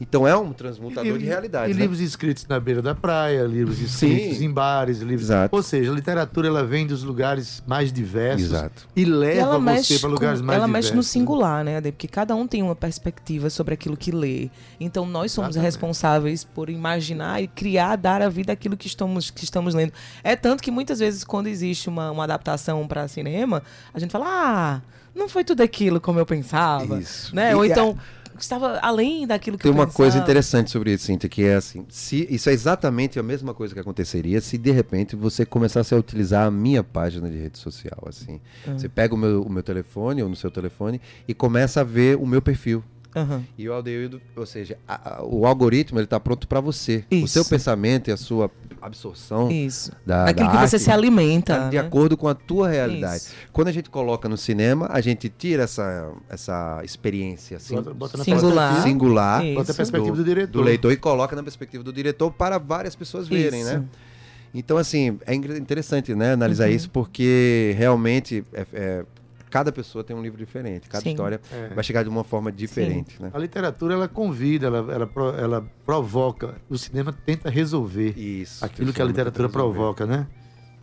Então 0.00 0.26
é 0.28 0.36
um 0.36 0.52
transmutador 0.52 1.18
de 1.18 1.24
realidade, 1.24 1.72
E 1.72 1.74
né? 1.74 1.80
livros 1.80 2.00
escritos 2.00 2.46
na 2.46 2.60
beira 2.60 2.80
da 2.80 2.94
praia, 2.94 3.42
livros 3.42 3.80
escritos 3.80 4.38
Sim. 4.38 4.44
em 4.44 4.50
bares, 4.52 4.98
livros. 5.00 5.22
Exato. 5.28 5.54
Ou 5.56 5.62
seja, 5.62 5.90
a 5.90 5.94
literatura 5.94 6.46
ela 6.46 6.64
vem 6.64 6.86
dos 6.86 7.02
lugares 7.02 7.62
mais 7.66 7.92
diversos 7.92 8.46
Exato. 8.46 8.86
e 8.94 9.02
E 9.02 9.04
leva 9.04 9.40
ela 9.40 9.58
você 9.58 9.64
mexe, 9.64 9.98
para 9.98 10.08
com- 10.08 10.14
lugares 10.14 10.40
mais 10.40 10.56
ela 10.58 10.66
diversos. 10.66 10.90
mexe 10.90 10.96
no 10.96 11.02
singular, 11.02 11.64
né, 11.64 11.78
Ade? 11.78 11.90
Porque 11.90 12.06
cada 12.06 12.34
um 12.36 12.46
tem 12.46 12.62
uma 12.62 12.76
perspectiva 12.76 13.50
sobre 13.50 13.74
aquilo 13.74 13.96
que 13.96 14.12
lê. 14.12 14.50
Então 14.78 15.04
nós 15.04 15.32
somos 15.32 15.50
Exatamente. 15.56 15.72
responsáveis 15.72 16.44
por 16.44 16.70
imaginar 16.70 17.42
e 17.42 17.48
criar, 17.48 17.96
dar 17.96 18.22
a 18.22 18.28
vida 18.28 18.52
aquilo 18.52 18.76
que 18.76 18.86
estamos, 18.86 19.30
que 19.30 19.42
estamos 19.42 19.74
lendo. 19.74 19.92
É 20.22 20.36
tanto 20.36 20.62
que 20.62 20.70
muitas 20.70 21.00
vezes, 21.00 21.24
quando 21.24 21.48
existe 21.48 21.88
uma, 21.88 22.12
uma 22.12 22.22
adaptação 22.24 22.86
para 22.86 23.08
cinema, 23.08 23.62
a 23.92 23.98
gente 23.98 24.12
fala, 24.12 24.26
ah, 24.28 24.80
não 25.14 25.28
foi 25.28 25.42
tudo 25.42 25.60
aquilo 25.62 26.00
como 26.00 26.20
eu 26.20 26.26
pensava. 26.26 27.00
Isso. 27.00 27.34
Né? 27.34 27.50
E 27.50 27.54
Ou 27.56 27.64
é- 27.64 27.68
então, 27.68 27.98
estava 28.42 28.78
além 28.80 29.26
daquilo 29.26 29.56
que 29.56 29.62
Tem 29.62 29.70
eu 29.70 29.74
uma 29.74 29.86
pensava. 29.86 29.96
coisa 29.96 30.18
interessante 30.18 30.70
sobre 30.70 30.92
isso, 30.92 31.04
Cíntia, 31.06 31.28
que 31.28 31.42
é 31.44 31.54
assim, 31.56 31.84
se, 31.88 32.26
isso 32.30 32.48
é 32.48 32.52
exatamente 32.52 33.18
a 33.18 33.22
mesma 33.22 33.52
coisa 33.54 33.74
que 33.74 33.80
aconteceria 33.80 34.40
se 34.40 34.56
de 34.58 34.70
repente 34.70 35.16
você 35.16 35.44
começasse 35.46 35.94
a 35.94 35.96
utilizar 35.98 36.46
a 36.46 36.50
minha 36.50 36.82
página 36.84 37.28
de 37.30 37.36
rede 37.38 37.58
social, 37.58 38.04
assim. 38.06 38.40
Você 38.66 38.88
pega 38.88 39.14
o 39.14 39.18
meu, 39.18 39.42
o 39.42 39.50
meu 39.50 39.62
telefone 39.62 40.22
ou 40.22 40.28
no 40.28 40.36
seu 40.36 40.50
telefone 40.50 41.00
e 41.26 41.34
começa 41.34 41.80
a 41.80 41.84
ver 41.84 42.16
o 42.16 42.26
meu 42.26 42.40
perfil. 42.42 42.82
Aham. 43.20 43.44
E 43.56 43.68
o 43.68 43.72
Aldeildo, 43.72 44.20
ou 44.36 44.46
seja, 44.46 44.76
a- 44.86 45.18
a- 45.18 45.24
o 45.24 45.46
algoritmo 45.46 45.98
ele 45.98 46.04
está 46.04 46.18
pronto 46.20 46.46
para 46.48 46.60
você. 46.60 47.04
O 47.10 47.14
Isso. 47.14 47.28
seu 47.28 47.44
pensamento 47.44 48.08
e 48.08 48.12
a 48.12 48.16
sua 48.16 48.50
absorção 48.80 49.50
Isso. 49.50 49.90
da, 50.06 50.26
Aquilo 50.26 50.46
da 50.46 50.52
que 50.52 50.58
você 50.68 50.76
arte 50.76 50.84
se 50.84 50.90
alimenta. 50.90 51.56
tá 51.56 51.68
de 51.68 51.76
né? 51.76 51.82
acordo 51.82 52.16
com 52.16 52.28
a 52.28 52.34
tua 52.34 52.68
realidade. 52.68 53.16
Isso. 53.22 53.34
Quando 53.52 53.68
a 53.68 53.72
gente 53.72 53.90
coloca 53.90 54.28
no 54.28 54.36
cinema, 54.36 54.86
a 54.90 55.00
gente 55.00 55.28
tira 55.28 55.64
essa, 55.64 56.12
essa 56.28 56.80
experiência 56.84 57.56
assim, 57.56 57.74
Bota, 57.74 57.92
bota 57.94 58.16
na 58.18 58.24
Singular. 58.24 58.68
perspectiva- 58.74 58.82
singular 58.88 59.44
Isso. 59.44 59.54
Bota 59.54 59.72
a 59.72 59.74
perspectiva 59.74 60.16
do, 60.16 60.24
diretor. 60.24 60.52
do 60.52 60.60
leitor 60.62 60.92
e 60.92 60.96
coloca 60.96 61.34
na 61.34 61.42
perspectiva 61.42 61.82
do 61.82 61.92
diretor 61.92 62.30
para 62.30 62.58
várias 62.58 62.94
pessoas 62.94 63.26
verem, 63.26 63.60
Isso. 63.62 63.70
né? 63.72 63.84
Então, 64.54 64.78
assim, 64.78 65.18
é 65.26 65.34
interessante, 65.34 66.14
né, 66.14 66.32
analisar 66.32 66.68
Uhum. 66.68 66.74
isso, 66.74 66.88
porque 66.90 67.74
realmente 67.76 68.42
é- 68.54 68.66
é, 68.72 69.04
cada 69.50 69.72
pessoa 69.72 70.02
tem 70.04 70.14
um 70.16 70.22
livro 70.22 70.38
diferente, 70.38 70.88
cada 70.88 71.02
Sim. 71.02 71.10
história 71.10 71.40
É. 71.52 71.74
vai 71.74 71.82
chegar 71.84 72.02
de 72.02 72.08
uma 72.08 72.24
forma 72.24 72.50
diferente, 72.52 73.20
né? 73.20 73.30
A 73.32 73.38
literatura 73.38 73.94
ela 73.94 74.08
convida, 74.08 74.66
ela, 74.66 74.78
ela, 74.92 75.10
ela 75.38 75.66
provoca. 75.84 76.56
O 76.68 76.76
cinema 76.78 77.12
tenta 77.24 77.48
resolver 77.50 78.18
Isso. 78.18 78.64
aquilo 78.64 78.92
que 78.92 79.00
a 79.02 79.04
literatura 79.04 79.48
provoca, 79.48 80.06
né? 80.06 80.26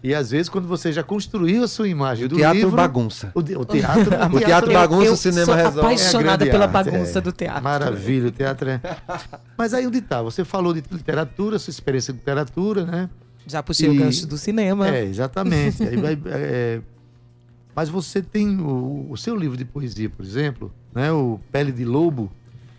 E 0.04 0.14
às 0.14 0.30
vezes 0.30 0.50
quando 0.50 0.68
você 0.68 0.92
já 0.92 1.02
construiu 1.02 1.64
a 1.64 1.68
sua 1.68 1.88
imagem 1.88 2.26
o 2.26 2.30
do 2.30 2.36
teatro 2.36 2.60
livro, 2.60 2.76
bagunça. 2.76 3.32
o, 3.34 3.42
de- 3.42 3.56
o 3.58 3.66
teatro, 3.66 4.12
O 4.36 4.40
teatro 4.40 4.72
bagunça, 4.72 5.06
eu 5.08 5.14
o 5.14 5.18
cinema 5.18 5.46
sou 5.46 5.56
resolve. 5.56 5.80
apaixonada 5.80 6.46
É 6.46 6.52
pela 6.52 6.66
arte, 6.66 6.74
bagunça 6.74 7.18
é. 7.18 7.22
do 7.22 7.32
teatro. 7.32 7.64
Maravilha, 7.64 8.28
o 8.28 8.32
teatro 8.32 8.70
é. 8.70 8.82
Mas 9.58 9.74
aí 9.74 9.88
onde 9.88 10.02
tá? 10.02 10.22
Você 10.22 10.46
falou 10.46 10.74
de 10.76 10.84
literatura, 10.92 11.58
sua 11.58 11.72
experiência 11.72 12.14
de 12.14 12.20
literatura, 12.20 12.86
né? 12.86 13.10
Já 13.48 13.64
puxei 13.64 13.90
o 13.90 13.94
E- 13.94 13.98
gancho 13.98 14.28
do 14.28 14.38
cinema. 14.38 14.88
É, 14.90 15.06
exatamente. 15.06 15.82
Aí 15.82 15.98
vai, 15.98 16.14
é, 16.28 16.82
mas 17.76 17.90
você 17.90 18.22
tem 18.22 18.60
o, 18.60 19.08
o 19.10 19.18
seu 19.18 19.36
livro 19.36 19.58
de 19.58 19.66
poesia, 19.66 20.10
por 20.10 20.24
exemplo, 20.24 20.72
né? 20.94 21.12
O 21.12 21.40
Pele 21.52 21.72
de 21.72 21.84
Lobo. 21.84 22.32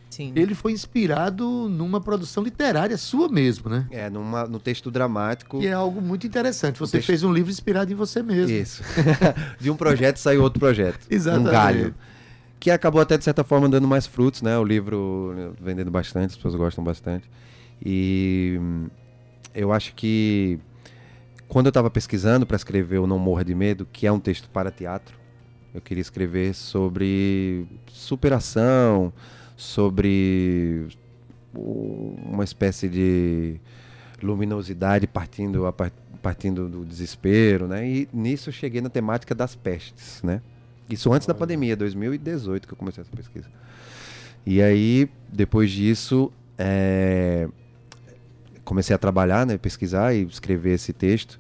Sim. 0.09 0.33
ele 0.35 0.55
foi 0.55 0.73
inspirado 0.73 1.69
numa 1.69 2.01
produção 2.01 2.43
literária 2.43 2.97
sua 2.97 3.29
mesmo, 3.29 3.69
né? 3.69 3.87
É, 3.91 4.09
numa, 4.09 4.47
no 4.47 4.59
texto 4.59 4.91
dramático. 4.91 5.61
E 5.61 5.67
é 5.67 5.73
algo 5.75 6.01
muito 6.01 6.27
interessante. 6.27 6.79
Você 6.79 6.97
texto- 6.97 7.09
fez 7.09 7.23
um 7.23 7.31
livro 7.31 7.51
inspirado 7.51 7.93
em 7.93 7.95
você 7.95 8.23
mesmo. 8.23 8.51
Isso. 8.57 8.83
de 9.61 9.71
um 9.71 9.77
projeto 9.77 10.17
saiu 10.17 10.43
outro 10.43 10.59
projeto. 10.59 11.01
Exatamente. 11.11 11.49
Um 11.49 11.53
galho. 11.53 11.95
Que 12.59 12.71
acabou 12.71 13.03
até, 13.03 13.19
de 13.19 13.25
certa 13.25 13.45
forma, 13.45 13.69
dando 13.69 13.87
mais 13.87 14.07
frutos, 14.07 14.41
né? 14.41 14.57
O 14.57 14.65
livro 14.65 15.55
vendendo 15.61 15.91
bastante, 15.91 16.31
as 16.31 16.37
pessoas 16.37 16.55
gostam 16.55 16.83
bastante. 16.83 17.29
E 17.85 18.57
hum, 18.59 18.87
eu 19.55 19.71
acho 19.71 19.95
que 19.95 20.59
quando 21.49 21.67
eu 21.67 21.71
estava 21.71 21.91
pesquisando 21.91 22.47
para 22.47 22.57
escrever 22.57 22.99
o 22.99 23.07
Não 23.07 23.19
Morra 23.19 23.45
de 23.45 23.55
Medo, 23.55 23.87
que 23.93 24.07
é 24.07 24.13
um 24.13 24.19
texto 24.19 24.49
para 24.51 24.71
teatro, 24.71 25.17
eu 25.75 25.81
queria 25.81 26.01
escrever 26.01 26.55
sobre 26.55 27.67
superação, 27.87 29.13
sobre 29.57 30.89
uma 31.55 32.45
espécie 32.45 32.89
de 32.89 33.61
luminosidade 34.23 35.07
partindo, 35.07 35.73
partindo 36.23 36.69
do 36.69 36.85
desespero, 36.85 37.69
né? 37.69 37.87
E 37.87 38.09
nisso 38.13 38.49
eu 38.49 38.53
cheguei 38.53 38.81
na 38.81 38.89
temática 38.89 39.35
das 39.35 39.55
pestes, 39.55 40.23
né? 40.23 40.41
Isso 40.89 41.13
antes 41.13 41.27
da 41.27 41.35
pandemia, 41.35 41.77
2018 41.77 42.67
que 42.67 42.75
eu 42.75 42.79
comecei 42.79 43.03
essa 43.03 43.15
pesquisa. 43.15 43.49
E 44.45 44.63
aí, 44.63 45.11
depois 45.33 45.71
disso, 45.71 46.33
é, 46.57 47.49
comecei 48.67 48.95
a 48.95 48.99
trabalhar, 48.99 49.47
né? 49.47 49.57
Pesquisar 49.57 50.13
e 50.13 50.25
escrever 50.25 50.75
esse 50.75 50.93
texto. 50.93 51.39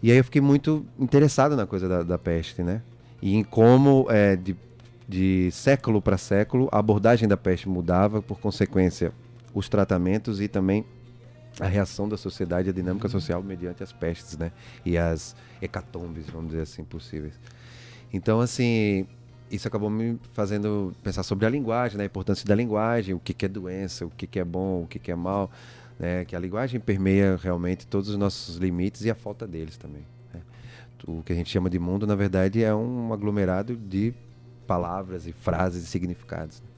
E 0.00 0.12
aí 0.12 0.18
eu 0.18 0.22
fiquei 0.22 0.40
muito 0.40 0.86
interessado 0.98 1.56
na 1.56 1.66
coisa 1.66 1.88
da, 1.88 2.02
da 2.02 2.18
peste, 2.18 2.62
né? 2.62 2.82
E 3.20 3.34
em 3.34 3.42
como, 3.42 4.06
é, 4.10 4.36
de, 4.36 4.54
de 5.08 5.50
século 5.50 6.00
para 6.02 6.18
século, 6.18 6.68
a 6.70 6.78
abordagem 6.78 7.26
da 7.26 7.36
peste 7.36 7.68
mudava, 7.68 8.20
por 8.20 8.38
consequência, 8.38 9.12
os 9.54 9.68
tratamentos 9.68 10.40
e 10.40 10.46
também 10.46 10.84
a 11.58 11.66
reação 11.66 12.08
da 12.08 12.16
sociedade, 12.16 12.68
a 12.68 12.72
dinâmica 12.72 13.08
social 13.08 13.42
mediante 13.42 13.82
as 13.82 13.92
pestes, 13.92 14.36
né? 14.36 14.52
E 14.84 14.98
as 14.98 15.34
hecatombes, 15.62 16.26
vamos 16.26 16.50
dizer 16.50 16.62
assim, 16.62 16.84
possíveis. 16.84 17.32
Então, 18.12 18.40
assim, 18.40 19.06
isso 19.50 19.66
acabou 19.68 19.88
me 19.88 20.18
fazendo 20.32 20.94
pensar 21.02 21.22
sobre 21.22 21.46
a 21.46 21.48
linguagem, 21.48 21.96
né? 21.96 22.04
a 22.04 22.06
importância 22.06 22.46
da 22.46 22.54
linguagem, 22.54 23.14
o 23.14 23.20
que, 23.20 23.32
que 23.32 23.46
é 23.46 23.48
doença, 23.48 24.04
o 24.04 24.10
que, 24.10 24.26
que 24.26 24.38
é 24.38 24.44
bom, 24.44 24.82
o 24.82 24.86
que, 24.86 24.98
que 24.98 25.10
é 25.10 25.14
mal, 25.14 25.50
né? 25.98 26.24
Que 26.24 26.34
a 26.34 26.38
linguagem 26.38 26.80
permeia 26.80 27.38
realmente 27.40 27.86
todos 27.86 28.08
os 28.08 28.16
nossos 28.16 28.56
limites 28.56 29.04
e 29.04 29.10
a 29.10 29.14
falta 29.14 29.46
deles 29.46 29.76
também. 29.76 30.02
né? 30.32 30.40
O 31.06 31.22
que 31.22 31.32
a 31.32 31.36
gente 31.36 31.50
chama 31.50 31.68
de 31.68 31.78
mundo, 31.78 32.06
na 32.06 32.14
verdade, 32.14 32.62
é 32.62 32.74
um 32.74 33.12
aglomerado 33.12 33.76
de 33.76 34.12
palavras 34.66 35.26
e 35.26 35.32
frases 35.32 35.84
e 35.84 35.86
significados. 35.86 36.60
né? 36.60 36.68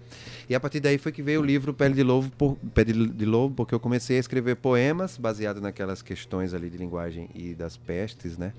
E 0.49 0.55
a 0.55 0.61
partir 0.61 0.81
daí 0.81 0.99
foi 0.99 1.11
que 1.11 1.23
veio 1.23 1.41
o 1.41 1.45
livro 1.45 1.75
Pele 1.75 1.95
de 1.95 2.03
Lobo, 2.03 2.31
por, 2.37 2.57
Pele 2.73 3.09
de 3.09 3.25
Lobo, 3.25 3.55
porque 3.55 3.75
eu 3.75 3.81
comecei 3.81 4.17
a 4.17 4.21
escrever 4.21 4.57
poemas 4.57 5.19
baseado 5.19 5.61
naquelas 5.61 6.03
questões 6.03 6.55
ali 6.55 6.71
de 6.71 6.79
linguagem 6.79 7.29
e 7.35 7.55
das 7.55 7.77
pestes, 7.77 8.39
né? 8.39 8.53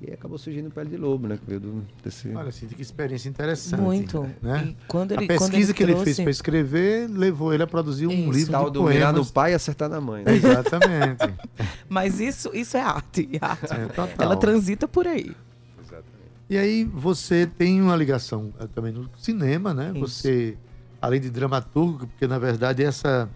E 0.00 0.06
aí 0.06 0.14
acabou 0.14 0.38
surgindo 0.38 0.70
Pele 0.70 0.90
de 0.90 0.96
Lobo, 0.96 1.26
né? 1.26 1.36
Que 1.36 1.44
veio 1.44 1.58
do, 1.60 1.84
desse... 2.04 2.28
Olha, 2.32 2.52
Cíntia, 2.52 2.76
que 2.76 2.82
experiência 2.82 3.28
interessante. 3.28 3.80
Muito. 3.80 4.30
Né? 4.40 4.68
E 4.70 4.76
quando 4.86 5.10
ele, 5.10 5.24
a 5.24 5.26
quando 5.36 5.50
pesquisa 5.50 5.74
que 5.74 5.82
ele 5.82 5.92
trouxe- 5.92 6.14
fez 6.14 6.20
para 6.20 6.30
escrever 6.30 7.10
levou 7.10 7.52
ele 7.52 7.64
a 7.64 7.66
produzir 7.66 8.06
um 8.06 8.10
Isso. 8.12 8.30
livro 8.30 8.52
tal 8.52 8.66
de 8.66 8.74
do 8.78 8.84
mirar 8.84 9.08
no 9.08 9.14
poemas. 9.14 9.30
pai 9.32 9.52
e 9.52 9.54
acertar 9.54 9.88
na 9.88 10.00
mãe. 10.00 10.22
Né? 10.24 10.36
Exatamente. 10.36 11.34
Mas 11.88 12.20
isso, 12.20 12.50
isso 12.54 12.76
é 12.76 12.80
arte. 12.80 13.28
e 13.32 13.38
a 13.40 13.46
arte, 13.50 13.72
É, 13.72 13.86
total. 13.86 14.08
Ela 14.20 14.36
transita 14.36 14.86
por 14.86 15.04
aí. 15.06 15.34
Exatamente. 15.82 16.06
E 16.48 16.56
aí 16.56 16.84
você 16.84 17.44
tem 17.46 17.82
uma 17.82 17.96
ligação 17.96 18.52
eh, 18.60 18.68
também 18.72 18.92
no 18.92 19.10
cinema, 19.16 19.74
né? 19.74 19.90
Isso. 19.96 20.00
Você, 20.00 20.56
além 21.02 21.20
de 21.20 21.28
dramaturgo, 21.28 22.06
porque 22.06 22.28
na 22.28 22.38
verdade 22.38 22.84
essa, 22.84 23.28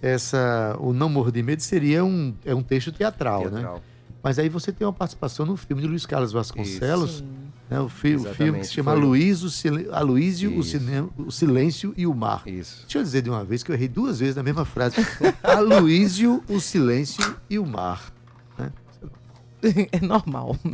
essa, 0.00 0.76
o 0.80 0.92
Não 0.92 1.08
Morro 1.08 1.30
de 1.30 1.42
Medo 1.44 1.62
seria 1.62 2.04
um, 2.04 2.34
é 2.44 2.52
um 2.54 2.62
texto 2.62 2.90
teatral, 2.90 3.48
né? 3.48 3.62
Mas 4.22 4.38
aí 4.38 4.48
você 4.48 4.70
tem 4.72 4.86
uma 4.86 4.92
participação 4.92 5.44
no 5.44 5.56
filme 5.56 5.82
de 5.82 5.88
Luiz 5.88 6.06
Carlos 6.06 6.30
Vasconcelos, 6.32 7.24
né? 7.68 7.80
O, 7.80 7.88
fi- 7.88 8.14
o 8.14 8.20
filme 8.20 8.22
que 8.22 8.28
Exatamente, 8.38 8.66
se 8.68 8.72
chama. 8.74 8.92
Aloysio, 8.92 9.48
Sil- 9.50 9.90
Aloysio 9.92 10.50
o, 10.52 11.22
o 11.26 11.32
Silêncio 11.32 11.92
e 11.96 12.06
o 12.06 12.14
Mar. 12.14 12.42
Isso. 12.46 12.82
Deixa 12.82 12.98
eu 12.98 13.02
dizer 13.02 13.22
de 13.22 13.30
uma 13.30 13.44
vez 13.44 13.62
que 13.64 13.70
eu 13.70 13.74
errei 13.74 13.88
duas 13.88 14.20
vezes 14.20 14.36
na 14.36 14.42
mesma 14.42 14.64
frase. 14.64 14.96
Aloysio, 15.42 16.42
o 16.48 16.60
Silêncio 16.60 17.36
e 17.50 17.58
o 17.58 17.66
Mar. 17.66 18.12
É 19.92 20.00
normal. 20.04 20.56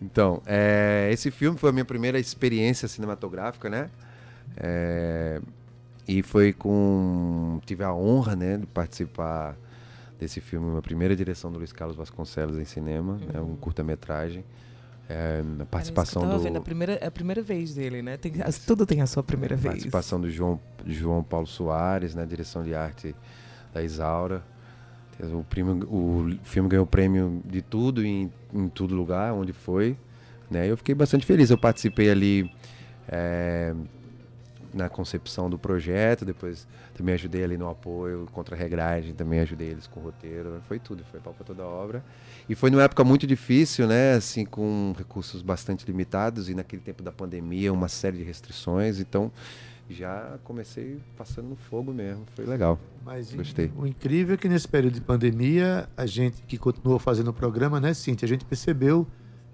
Então, 0.00 0.42
é, 0.46 1.08
esse 1.12 1.30
filme 1.30 1.56
foi 1.56 1.70
a 1.70 1.72
minha 1.72 1.84
primeira 1.84 2.18
experiência 2.18 2.88
cinematográfica, 2.88 3.68
né? 3.70 3.88
É, 4.56 5.40
e 6.06 6.22
foi 6.22 6.52
com. 6.52 7.60
Tive 7.64 7.84
a 7.84 7.94
honra, 7.94 8.34
né, 8.34 8.56
de 8.58 8.66
participar 8.66 9.56
desse 10.22 10.40
filme, 10.40 10.68
minha 10.68 10.80
primeira 10.82 11.14
direção 11.16 11.50
do 11.50 11.58
Luiz 11.58 11.72
Carlos 11.72 11.96
Vasconcelos 11.96 12.56
em 12.58 12.64
cinema, 12.64 13.18
né, 13.32 13.40
um 13.40 13.56
curta-metragem. 13.56 14.44
É, 15.08 15.42
a 15.60 15.64
participação 15.66 16.22
do. 16.28 16.38
vendo, 16.38 16.56
a 16.58 16.60
primeira, 16.60 16.92
é 16.94 17.06
a 17.06 17.10
primeira 17.10 17.42
vez 17.42 17.74
dele, 17.74 18.00
né? 18.02 18.16
Tem, 18.16 18.32
as- 18.42 18.58
tudo 18.60 18.86
tem 18.86 19.00
a 19.02 19.06
sua 19.06 19.22
primeira 19.22 19.56
vez. 19.56 19.72
participação 19.74 20.20
do 20.20 20.30
João, 20.30 20.58
João 20.86 21.22
Paulo 21.22 21.46
Soares, 21.46 22.14
né, 22.14 22.24
direção 22.24 22.62
de 22.62 22.74
arte 22.74 23.14
da 23.74 23.82
Isaura. 23.82 24.42
O, 25.20 25.44
prêmio- 25.44 25.86
o 25.92 26.36
filme 26.42 26.68
ganhou 26.68 26.86
prêmio 26.86 27.42
de 27.44 27.60
tudo 27.62 28.04
em, 28.04 28.32
em 28.54 28.68
todo 28.68 28.94
lugar 28.94 29.32
onde 29.34 29.52
foi. 29.52 29.96
Né? 30.50 30.68
Eu 30.70 30.76
fiquei 30.76 30.94
bastante 30.94 31.26
feliz. 31.26 31.50
Eu 31.50 31.58
participei 31.58 32.10
ali 32.10 32.50
é, 33.08 33.74
na 34.72 34.88
concepção 34.88 35.50
do 35.50 35.58
projeto, 35.58 36.24
depois 36.24 36.66
também 36.94 37.14
ajudei 37.14 37.44
ali 37.44 37.56
no 37.56 37.68
apoio 37.68 38.26
contra 38.32 38.54
a 38.54 38.58
regragem, 38.58 39.14
também 39.14 39.40
ajudei 39.40 39.68
eles 39.68 39.86
com 39.86 40.00
o 40.00 40.02
roteiro. 40.02 40.60
Foi 40.68 40.78
tudo, 40.78 41.04
foi 41.10 41.20
pau 41.20 41.34
pra 41.34 41.44
toda 41.44 41.62
a 41.62 41.66
obra. 41.66 42.04
E 42.48 42.54
foi 42.54 42.70
numa 42.70 42.82
época 42.82 43.04
muito 43.04 43.26
difícil, 43.26 43.86
né? 43.86 44.14
Assim, 44.14 44.44
com 44.44 44.94
recursos 44.96 45.42
bastante 45.42 45.86
limitados 45.86 46.48
e 46.48 46.54
naquele 46.54 46.82
tempo 46.82 47.02
da 47.02 47.12
pandemia, 47.12 47.72
uma 47.72 47.88
série 47.88 48.18
de 48.18 48.24
restrições. 48.24 48.98
Então, 48.98 49.30
já 49.88 50.38
comecei 50.44 51.00
passando 51.16 51.48
no 51.48 51.56
fogo 51.56 51.92
mesmo. 51.92 52.24
Foi 52.34 52.44
legal. 52.46 52.78
Mas 53.04 53.32
Gostei. 53.34 53.70
o 53.76 53.86
incrível 53.86 54.34
é 54.34 54.36
que 54.36 54.48
nesse 54.48 54.66
período 54.66 54.94
de 54.94 55.00
pandemia, 55.00 55.88
a 55.96 56.06
gente 56.06 56.42
que 56.42 56.56
continuou 56.56 56.98
fazendo 56.98 57.28
o 57.28 57.34
programa, 57.34 57.80
né, 57.80 57.92
Cintia? 57.94 58.26
A 58.26 58.28
gente 58.28 58.44
percebeu 58.44 59.06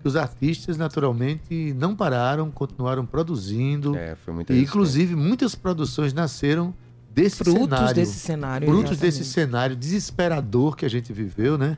os 0.04 0.16
artistas, 0.16 0.76
naturalmente, 0.76 1.72
não 1.74 1.94
pararam, 1.94 2.50
continuaram 2.50 3.04
produzindo. 3.04 3.96
É, 3.96 4.14
foi 4.16 4.32
muito 4.34 4.52
e, 4.52 4.62
inclusive, 4.62 5.14
muitas 5.16 5.54
produções 5.54 6.12
nasceram 6.12 6.74
desse 7.12 7.38
Frutos 7.38 7.62
cenário. 7.64 7.94
desse 7.94 8.18
cenário. 8.18 8.68
frutos 8.68 8.92
exatamente. 8.92 9.16
desse 9.18 9.24
cenário 9.24 9.76
desesperador 9.76 10.76
que 10.76 10.84
a 10.84 10.88
gente 10.90 11.12
viveu, 11.12 11.58
né? 11.58 11.76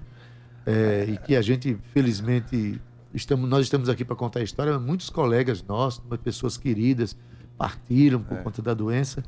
É, 0.66 1.06
e 1.09 1.16
que 1.16 1.35
a 1.35 1.40
gente, 1.42 1.78
felizmente, 1.94 2.80
estamos, 3.14 3.48
nós 3.48 3.62
estamos 3.64 3.88
aqui 3.88 4.04
para 4.04 4.14
contar 4.14 4.40
a 4.40 4.42
história, 4.42 4.72
mas 4.74 4.83
muitos 4.83 5.09
colegas 5.09 5.64
nossos, 5.66 6.02
pessoas 6.22 6.56
queridas, 6.59 7.16
partiram 7.56 8.20
por 8.22 8.37
É. 8.37 8.42
conta 8.42 8.61
da 8.61 8.74
doença. 8.74 9.24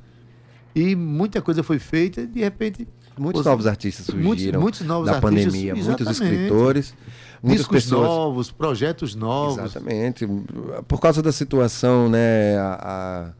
E 0.74 0.94
muita 0.94 1.40
coisa 1.42 1.62
foi 1.62 1.78
feita, 1.78 2.20
e 2.20 2.26
de 2.26 2.40
repente, 2.40 2.86
Muitos 3.18 3.40
os- 3.40 3.46
novos 3.46 3.66
artistas 3.66 4.06
surgiram 4.06 4.26
muitos, 4.60 4.62
muitos 4.62 4.80
novos 4.82 5.06
na 5.06 5.16
artistas. 5.16 5.44
pandemia, 5.44 5.74
muitos 5.74 6.08
escritores, 6.08 6.94
muitas 7.42 7.58
discos 7.60 7.84
pessoas. 7.84 8.06
novos, 8.08 8.50
projetos 8.50 9.14
novos. 9.14 9.58
Exatamente. 9.58 10.26
Por 10.88 11.00
causa 11.00 11.20
da 11.22 11.32
situação, 11.32 12.08
né? 12.08 12.56
A, 12.58 13.32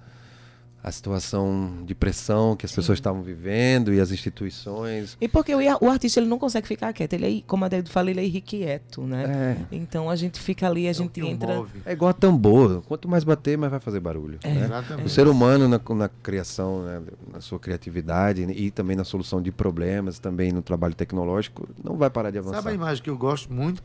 a, 0.82 0.90
situação 0.90 1.82
de 1.84 1.94
pressão 1.94 2.56
que 2.56 2.66
as 2.66 2.72
pessoas 2.72 2.98
estavam 2.98 3.22
vivendo 3.22 3.92
e 3.92 4.00
as 4.00 4.10
instituições. 4.10 5.16
E 5.20 5.28
porque 5.28 5.54
o, 5.54 5.58
o 5.58 5.88
artista 5.90 6.20
ele 6.20 6.28
não 6.28 6.38
consegue 6.38 6.66
ficar 6.66 6.92
quieto. 6.92 7.12
Ele 7.14 7.38
é, 7.38 7.42
como 7.46 7.64
a 7.64 7.68
David 7.68 7.90
fala, 7.90 8.10
ele 8.10 8.20
é 8.20 8.24
irrequieto, 8.24 9.02
né? 9.02 9.56
É, 9.70 9.76
Então 9.76 10.10
a 10.10 10.16
gente 10.16 10.40
fica 10.40 10.66
ali, 10.66 10.86
a 10.86 10.90
É 10.90 10.94
gente 10.94 11.20
entra. 11.20 11.54
move. 11.56 11.82
é 11.84 11.92
igual 11.92 12.10
a 12.10 12.12
tambor. 12.12 12.82
Quanto 12.82 13.08
mais 13.08 13.24
bater, 13.24 13.56
mais 13.56 13.70
vai 13.70 13.80
fazer 13.80 14.00
barulho. 14.00 14.38
É. 14.42 14.48
né? 14.52 14.64
Exatamente. 14.64 15.06
O 15.06 15.08
ser 15.08 15.26
humano 15.28 15.68
na, 15.68 15.80
na 15.94 16.08
criação, 16.08 16.82
né, 16.84 17.02
na 17.32 17.40
sua 17.40 17.58
criatividade 17.58 18.42
e 18.42 18.70
também 18.70 18.96
na 18.96 19.04
solução 19.04 19.40
de 19.40 19.50
problemas, 19.52 20.18
também 20.18 20.52
no 20.52 20.62
trabalho 20.62 20.94
tecnológico, 20.94 21.68
não 21.82 21.96
vai 21.96 22.10
parar 22.10 22.30
de 22.30 22.38
avançar. 22.38 22.56
Sabe 22.56 22.70
a 22.70 22.74
imagem 22.74 23.02
que 23.02 23.10
eu 23.10 23.16
gosto 23.16 23.52
muito 23.52 23.82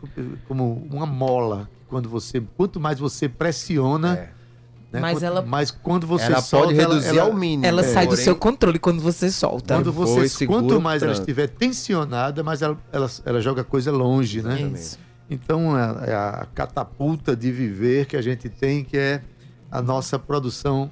como 0.47 0.88
uma 0.91 1.05
mola, 1.05 1.69
quando 1.88 2.10
você, 2.10 2.41
quanto 2.55 2.79
mais 2.79 2.99
você 2.99 3.29
pressiona, 3.29 4.17
É. 4.17 4.37
né, 4.91 5.00
Mas 5.02 5.13
quanto- 5.13 5.26
ela- 5.26 5.41
mas 5.41 5.71
quando 5.71 6.08
você 6.08 6.26
ela 6.26 6.41
solta, 6.41 6.67
pode 6.67 6.78
reduzir 6.80 7.17
ela, 7.17 7.23
ao 7.23 7.34
mínimo. 7.34 7.65
Ela 7.65 7.82
né? 7.82 7.88
sai 7.89 8.06
do 8.06 8.10
Porém, 8.12 8.23
seu 8.23 8.36
controle 8.36 8.80
quando 8.80 9.02
você 9.02 9.30
solta. 9.30 9.76
Quando 9.76 9.91
você, 9.91 10.30
segura 10.30 10.62
quanto 10.62 10.80
mais 10.82 11.04
ela 11.04 11.12
estiver 11.13 11.47
tensionada, 11.47 12.41
mais 12.43 12.62
ela, 12.62 12.78
ela, 12.91 13.10
ela 13.26 13.41
joga 13.41 13.63
coisa 13.63 13.91
longe, 13.91 14.41
né? 14.41 14.62
Isso. 14.62 14.97
Então 15.30 15.78
é, 15.78 16.12
é 16.12 16.15
a 16.15 16.47
catapulta 16.56 17.36
de 17.36 17.52
viver 17.52 18.06
que 18.06 18.15
a 18.15 18.21
gente 18.21 18.47
tem, 18.47 18.84
que 18.84 18.97
é 18.97 19.21
a 19.69 19.82
nossa 19.82 20.17
produção 20.17 20.89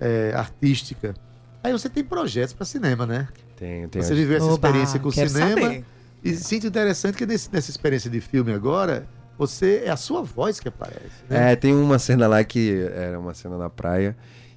é, 0.00 0.32
artística. 0.34 1.14
Aí 1.62 1.70
você 1.72 1.88
tem 1.88 2.02
projetos 2.02 2.52
para 2.54 2.64
cinema, 2.64 3.06
né? 3.06 3.28
Tem, 3.56 3.86
tem 3.88 4.02
Você 4.02 4.14
viveu 4.14 4.36
essa 4.38 4.46
Oba, 4.46 4.54
experiência 4.54 4.98
com 4.98 5.08
o 5.08 5.12
cinema. 5.12 5.60
saber. 5.60 5.84
E 6.22 6.34
sinto 6.34 6.66
interessante 6.66 7.16
que 7.16 7.26
nesse- 7.26 7.50
nessa 7.52 7.70
experiência 7.70 8.08
de 8.10 8.20
filme 8.20 8.52
agora, 8.52 9.06
você 9.38 9.82
é 9.84 9.90
a 9.90 9.96
sua 9.96 10.22
voz 10.22 10.60
que 10.60 10.68
aparece. 10.68 11.24
Né? 11.28 11.52
É, 11.52 11.56
tem 11.56 11.74
uma 11.74 11.98
cena 11.98 12.26
lá 12.26 12.42
que 12.44 12.86
era 12.94 13.18
uma 13.18 13.34
cena 13.34 13.56
na 13.58 13.68
praia 13.70 14.16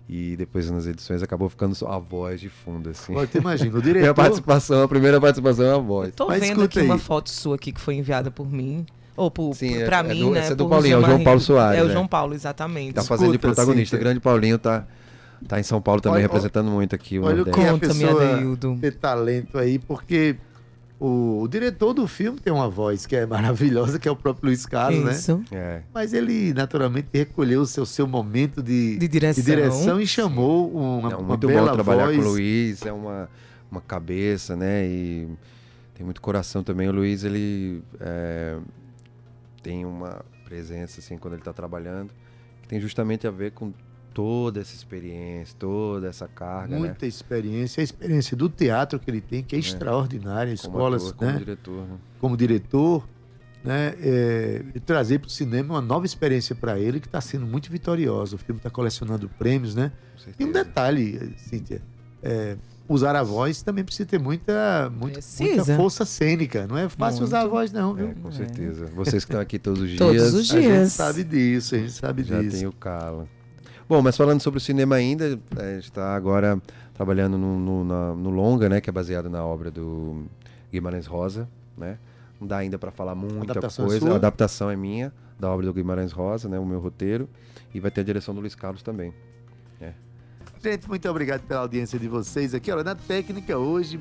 E 0.09 0.35
depois 0.37 0.69
nas 0.71 0.85
edições 0.87 1.21
acabou 1.21 1.49
ficando 1.49 1.75
só 1.75 1.89
a 1.91 1.99
voz 1.99 2.39
de 2.39 2.47
fundo, 2.47 2.89
assim. 2.89 3.13
Olha, 3.15 3.27
tu 3.27 3.37
imagina, 3.39 3.71
o 3.71 3.73
Minha 3.81 3.93
diretor... 3.93 4.13
participação, 4.13 4.81
a 4.83 4.87
primeira 4.87 5.19
participação 5.19 5.65
é 5.65 5.73
a 5.75 5.77
voz. 5.77 6.13
Tô 6.15 6.27
Mas 6.27 6.39
vendo 6.39 6.63
aqui 6.63 6.79
aí. 6.79 6.85
uma 6.85 6.97
foto 6.97 7.29
sua 7.29 7.55
aqui 7.55 7.73
que 7.73 7.81
foi 7.81 7.95
enviada 7.95 8.31
por 8.31 8.49
mim. 8.49 8.85
Ou 9.17 9.29
por, 9.31 9.53
Sim, 9.55 9.73
por- 9.73 9.81
é- 9.81 9.85
pra 9.85 9.97
é 9.99 10.03
mim, 10.03 10.19
do- 10.21 10.31
né? 10.31 10.39
essa 10.39 10.53
é 10.53 10.55
do 10.55 10.63
por 10.63 10.69
Paulinho, 10.69 10.93
é 10.95 10.97
o 10.99 11.05
João. 11.05 11.23
Paulo 11.23 11.39
Soares, 11.41 11.79
É 11.79 11.83
o 11.83 11.87
né? 11.87 11.93
João 11.93 12.07
Paulo, 12.07 12.33
exatamente. 12.35 12.93
Tá 12.93 13.03
fazendo 13.03 13.31
de 13.31 13.35
Escuta, 13.37 13.47
protagonista. 13.55 13.85
Cíntia. 13.89 13.97
O 13.97 13.99
grande 13.99 14.19
Paulinho 14.21 14.57
tá, 14.59 14.85
tá 15.47 15.59
em 15.59 15.63
São 15.63 15.81
Paulo 15.81 15.99
também, 15.99 16.17
Olha, 16.19 16.21
representando 16.21 16.69
muito 16.69 16.95
aqui 16.95 17.17
o 17.19 17.23
Olha 17.23 17.33
o 17.33 17.45
Nordeste. 17.45 17.59
que 17.59 17.65
a 17.67 17.71
Conta, 17.73 17.93
minha 17.93 18.07
pessoa 18.07 18.33
Adeildo. 18.33 18.77
ter 18.79 18.93
talento 18.95 19.57
aí, 19.57 19.77
porque 19.79 20.37
o, 20.99 21.41
o 21.43 21.47
diretor 21.47 21.93
do 21.93 22.07
filme 22.07 22.39
tem 22.39 22.51
uma 22.51 22.69
voz 22.69 23.05
que 23.05 23.15
é 23.15 23.25
maravilhosa, 23.25 23.99
que 23.99 24.07
é 24.07 24.11
o 24.11 24.15
próprio 24.15 24.47
Luiz 24.47 24.65
Carlos, 24.65 25.03
né? 25.03 25.11
Isso. 25.11 25.41
É, 25.51 25.81
Mas 25.93 26.13
ele 26.13 26.53
naturalmente 26.53 27.07
recolheu 27.13 27.61
o 27.61 27.65
seu, 27.65 27.85
seu 27.85 28.07
momento 28.07 28.63
de, 28.63 28.97
De 28.97 29.07
direção. 29.07 29.43
direção 29.43 30.01
e 30.01 30.07
chamou 30.07 30.71
uma, 30.71 31.09
Não, 31.09 31.19
uma 31.19 31.27
muito 31.29 31.47
bela 31.47 31.67
bom 31.69 31.73
trabalhar 31.75 32.05
voz. 32.05 32.17
com 32.17 32.23
o 32.23 32.27
Luiz, 32.29 32.85
é 32.85 32.91
uma, 32.91 33.29
uma 33.71 33.81
cabeça, 33.81 34.55
né? 34.55 34.85
E 34.87 35.27
tem 35.93 36.03
muito 36.03 36.21
coração 36.21 36.63
também. 36.63 36.87
O 36.87 36.91
Luiz, 36.91 37.23
ele 37.23 37.83
é, 37.99 38.57
tem 39.61 39.85
uma 39.85 40.23
presença, 40.45 40.99
assim, 40.99 41.17
quando 41.17 41.33
ele 41.33 41.41
está 41.41 41.53
trabalhando, 41.53 42.11
que 42.61 42.67
tem 42.67 42.79
justamente 42.79 43.27
a 43.27 43.31
ver 43.31 43.51
com 43.51 43.71
toda 44.17 44.61
essa 44.61 44.73
experiência, 44.73 45.55
toda 45.59 46.07
essa 46.07 46.27
carga, 46.27 46.73
né? 46.73 46.79
Muita 46.79 47.05
experiência, 47.05 47.81
a 47.81 47.83
experiência 47.83 48.35
do 48.35 48.49
teatro 48.49 48.99
que 48.99 49.11
ele 49.11 49.21
tem, 49.21 49.43
que 49.43 49.55
é, 49.55 49.59
extraordinária, 49.59 50.55
Como 50.57 50.73
escolas, 50.73 51.03
ator, 51.03 51.15
como 51.17 51.31
né? 51.31 51.37
diretor, 51.37 51.85
né? 51.87 51.97
como 52.19 52.35
diretor, 52.35 53.07
né, 53.63 53.93
é, 54.01 54.63
e 54.73 54.79
trazer 54.79 55.19
para 55.19 55.27
o 55.27 55.29
cinema 55.29 55.75
uma 55.75 55.81
nova 55.81 56.07
experiência 56.07 56.55
para 56.55 56.79
ele 56.79 56.99
que 56.99 57.05
está 57.05 57.21
sendo 57.21 57.45
muito 57.45 57.71
vitoriosa. 57.71 58.37
O 58.37 58.39
filme 58.39 58.57
está 58.57 58.71
colecionando 58.71 59.29
prêmios, 59.29 59.75
né? 59.75 59.91
Com 60.35 60.43
E 60.43 60.45
um 60.47 60.51
detalhe, 60.51 61.35
Cíntia, 61.37 61.79
é, 62.23 62.57
usar 62.89 63.15
a 63.15 63.21
voz 63.21 63.61
também 63.61 63.83
precisa 63.83 64.09
ter 64.09 64.19
muita, 64.19 64.91
muita, 64.99 65.19
muita 65.39 65.65
força 65.75 66.05
cênica. 66.05 66.65
Não 66.65 66.75
é 66.75 66.89
fácil 66.89 67.19
Muito. 67.19 67.27
usar 67.27 67.41
a 67.41 67.47
voz, 67.47 67.71
não, 67.71 67.93
viu? 67.93 68.07
É, 68.07 68.13
com 68.15 68.31
certeza. 68.31 68.87
Vocês 68.95 69.23
que 69.23 69.29
estão 69.29 69.39
aqui 69.39 69.59
todos 69.59 69.79
os 69.79 69.89
dias. 69.89 69.99
Todos 69.99 70.33
os 70.33 70.49
A 70.49 70.53
gente 70.55 70.67
dias. 70.67 70.91
sabe 70.91 71.23
disso, 71.23 71.75
a 71.75 71.77
gente 71.77 71.91
sabe 71.91 72.23
Já 72.23 72.41
disso. 72.41 72.57
tem 72.57 72.65
o 72.65 72.71
calo. 72.71 73.29
Bom, 73.87 74.01
mas 74.01 74.17
falando 74.17 74.41
sobre 74.41 74.57
o 74.57 74.61
cinema 74.61 74.95
ainda, 74.95 75.39
a 75.55 75.63
gente 75.75 75.85
está 75.85 76.15
agora 76.15 76.61
trabalhando 76.93 77.37
no, 77.37 77.57
no, 77.59 77.83
na- 77.85 78.13
no 78.15 78.29
longa, 78.29 78.67
né, 78.67 78.81
que 78.81 78.89
é 78.89 78.93
baseado 78.93 79.29
na 79.29 79.45
obra 79.45 79.71
do 79.71 80.25
Guimarães 80.71 81.05
Rosa, 81.05 81.47
né? 81.77 81.97
Não 82.39 82.47
dá 82.47 82.57
ainda 82.57 82.77
para 82.77 82.91
falar 82.91 83.15
muita 83.15 83.51
adaptação 83.51 83.85
é 83.85 83.87
coisa. 83.87 84.05
sua? 84.05 84.13
a 84.13 84.17
adaptação 84.17 84.69
é 84.69 84.75
minha 84.75 85.11
da 85.39 85.49
obra 85.49 85.65
do 85.65 85.73
Guimarães 85.73 86.11
Rosa, 86.11 86.49
né, 86.49 86.59
o 86.59 86.65
meu 86.65 86.79
roteiro, 86.79 87.29
e 87.73 87.79
vai 87.79 87.89
ter 87.91 88.01
a 88.01 88.03
direção 88.03 88.33
do 88.35 88.41
Luiz 88.41 88.55
Carlos 88.55 88.81
também. 88.83 89.13
Gente, 90.61 90.87
muito 90.89 91.07
obrigado 91.07 91.41
pela 91.43 91.59
audiência 91.61 91.99
de 91.99 92.07
vocês 92.07 92.55
aqui. 92.55 92.71
Olha, 92.71 92.83
na 92.83 92.95
técnica 92.95 93.57
hoje, 93.57 93.99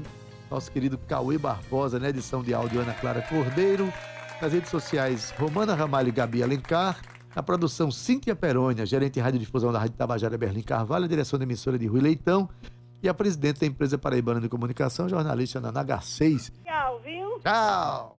nosso 0.50 0.72
querido 0.72 0.96
Cauê 0.96 1.36
Barbosa, 1.36 1.98
na 1.98 2.08
edição 2.08 2.42
de 2.42 2.54
áudio 2.54 2.80
Ana 2.80 2.94
Clara 2.94 3.20
Cordeiro, 3.20 3.92
nas 4.40 4.52
redes 4.54 4.70
sociais 4.70 5.34
Romana 5.38 5.74
Ramalho 5.74 6.08
e 6.08 6.12
Gabi 6.12 6.42
Alencar, 6.42 6.98
na 7.36 7.42
produção 7.42 7.90
Cíntia 7.90 8.34
Perônia, 8.34 8.86
gerente 8.86 9.14
de 9.14 9.20
radiodifusão 9.20 9.70
da 9.70 9.78
Rádio 9.78 9.94
Tabajara 9.94 10.38
Berlim 10.38 10.62
Carvalho, 10.62 11.04
a 11.04 11.08
direção 11.08 11.38
da 11.38 11.44
emissora 11.44 11.78
de 11.78 11.86
Rui 11.86 12.00
Leitão 12.00 12.48
e 13.02 13.10
a 13.10 13.12
presidente 13.12 13.60
da 13.60 13.66
empresa 13.66 13.98
paraibana 13.98 14.40
de 14.40 14.48
comunicação, 14.48 15.06
jornalista 15.06 15.60
Naná 15.60 15.82
Garcês. 15.82 16.50
Tchau, 16.64 17.00
viu? 17.04 17.38
Tchau! 17.40 18.14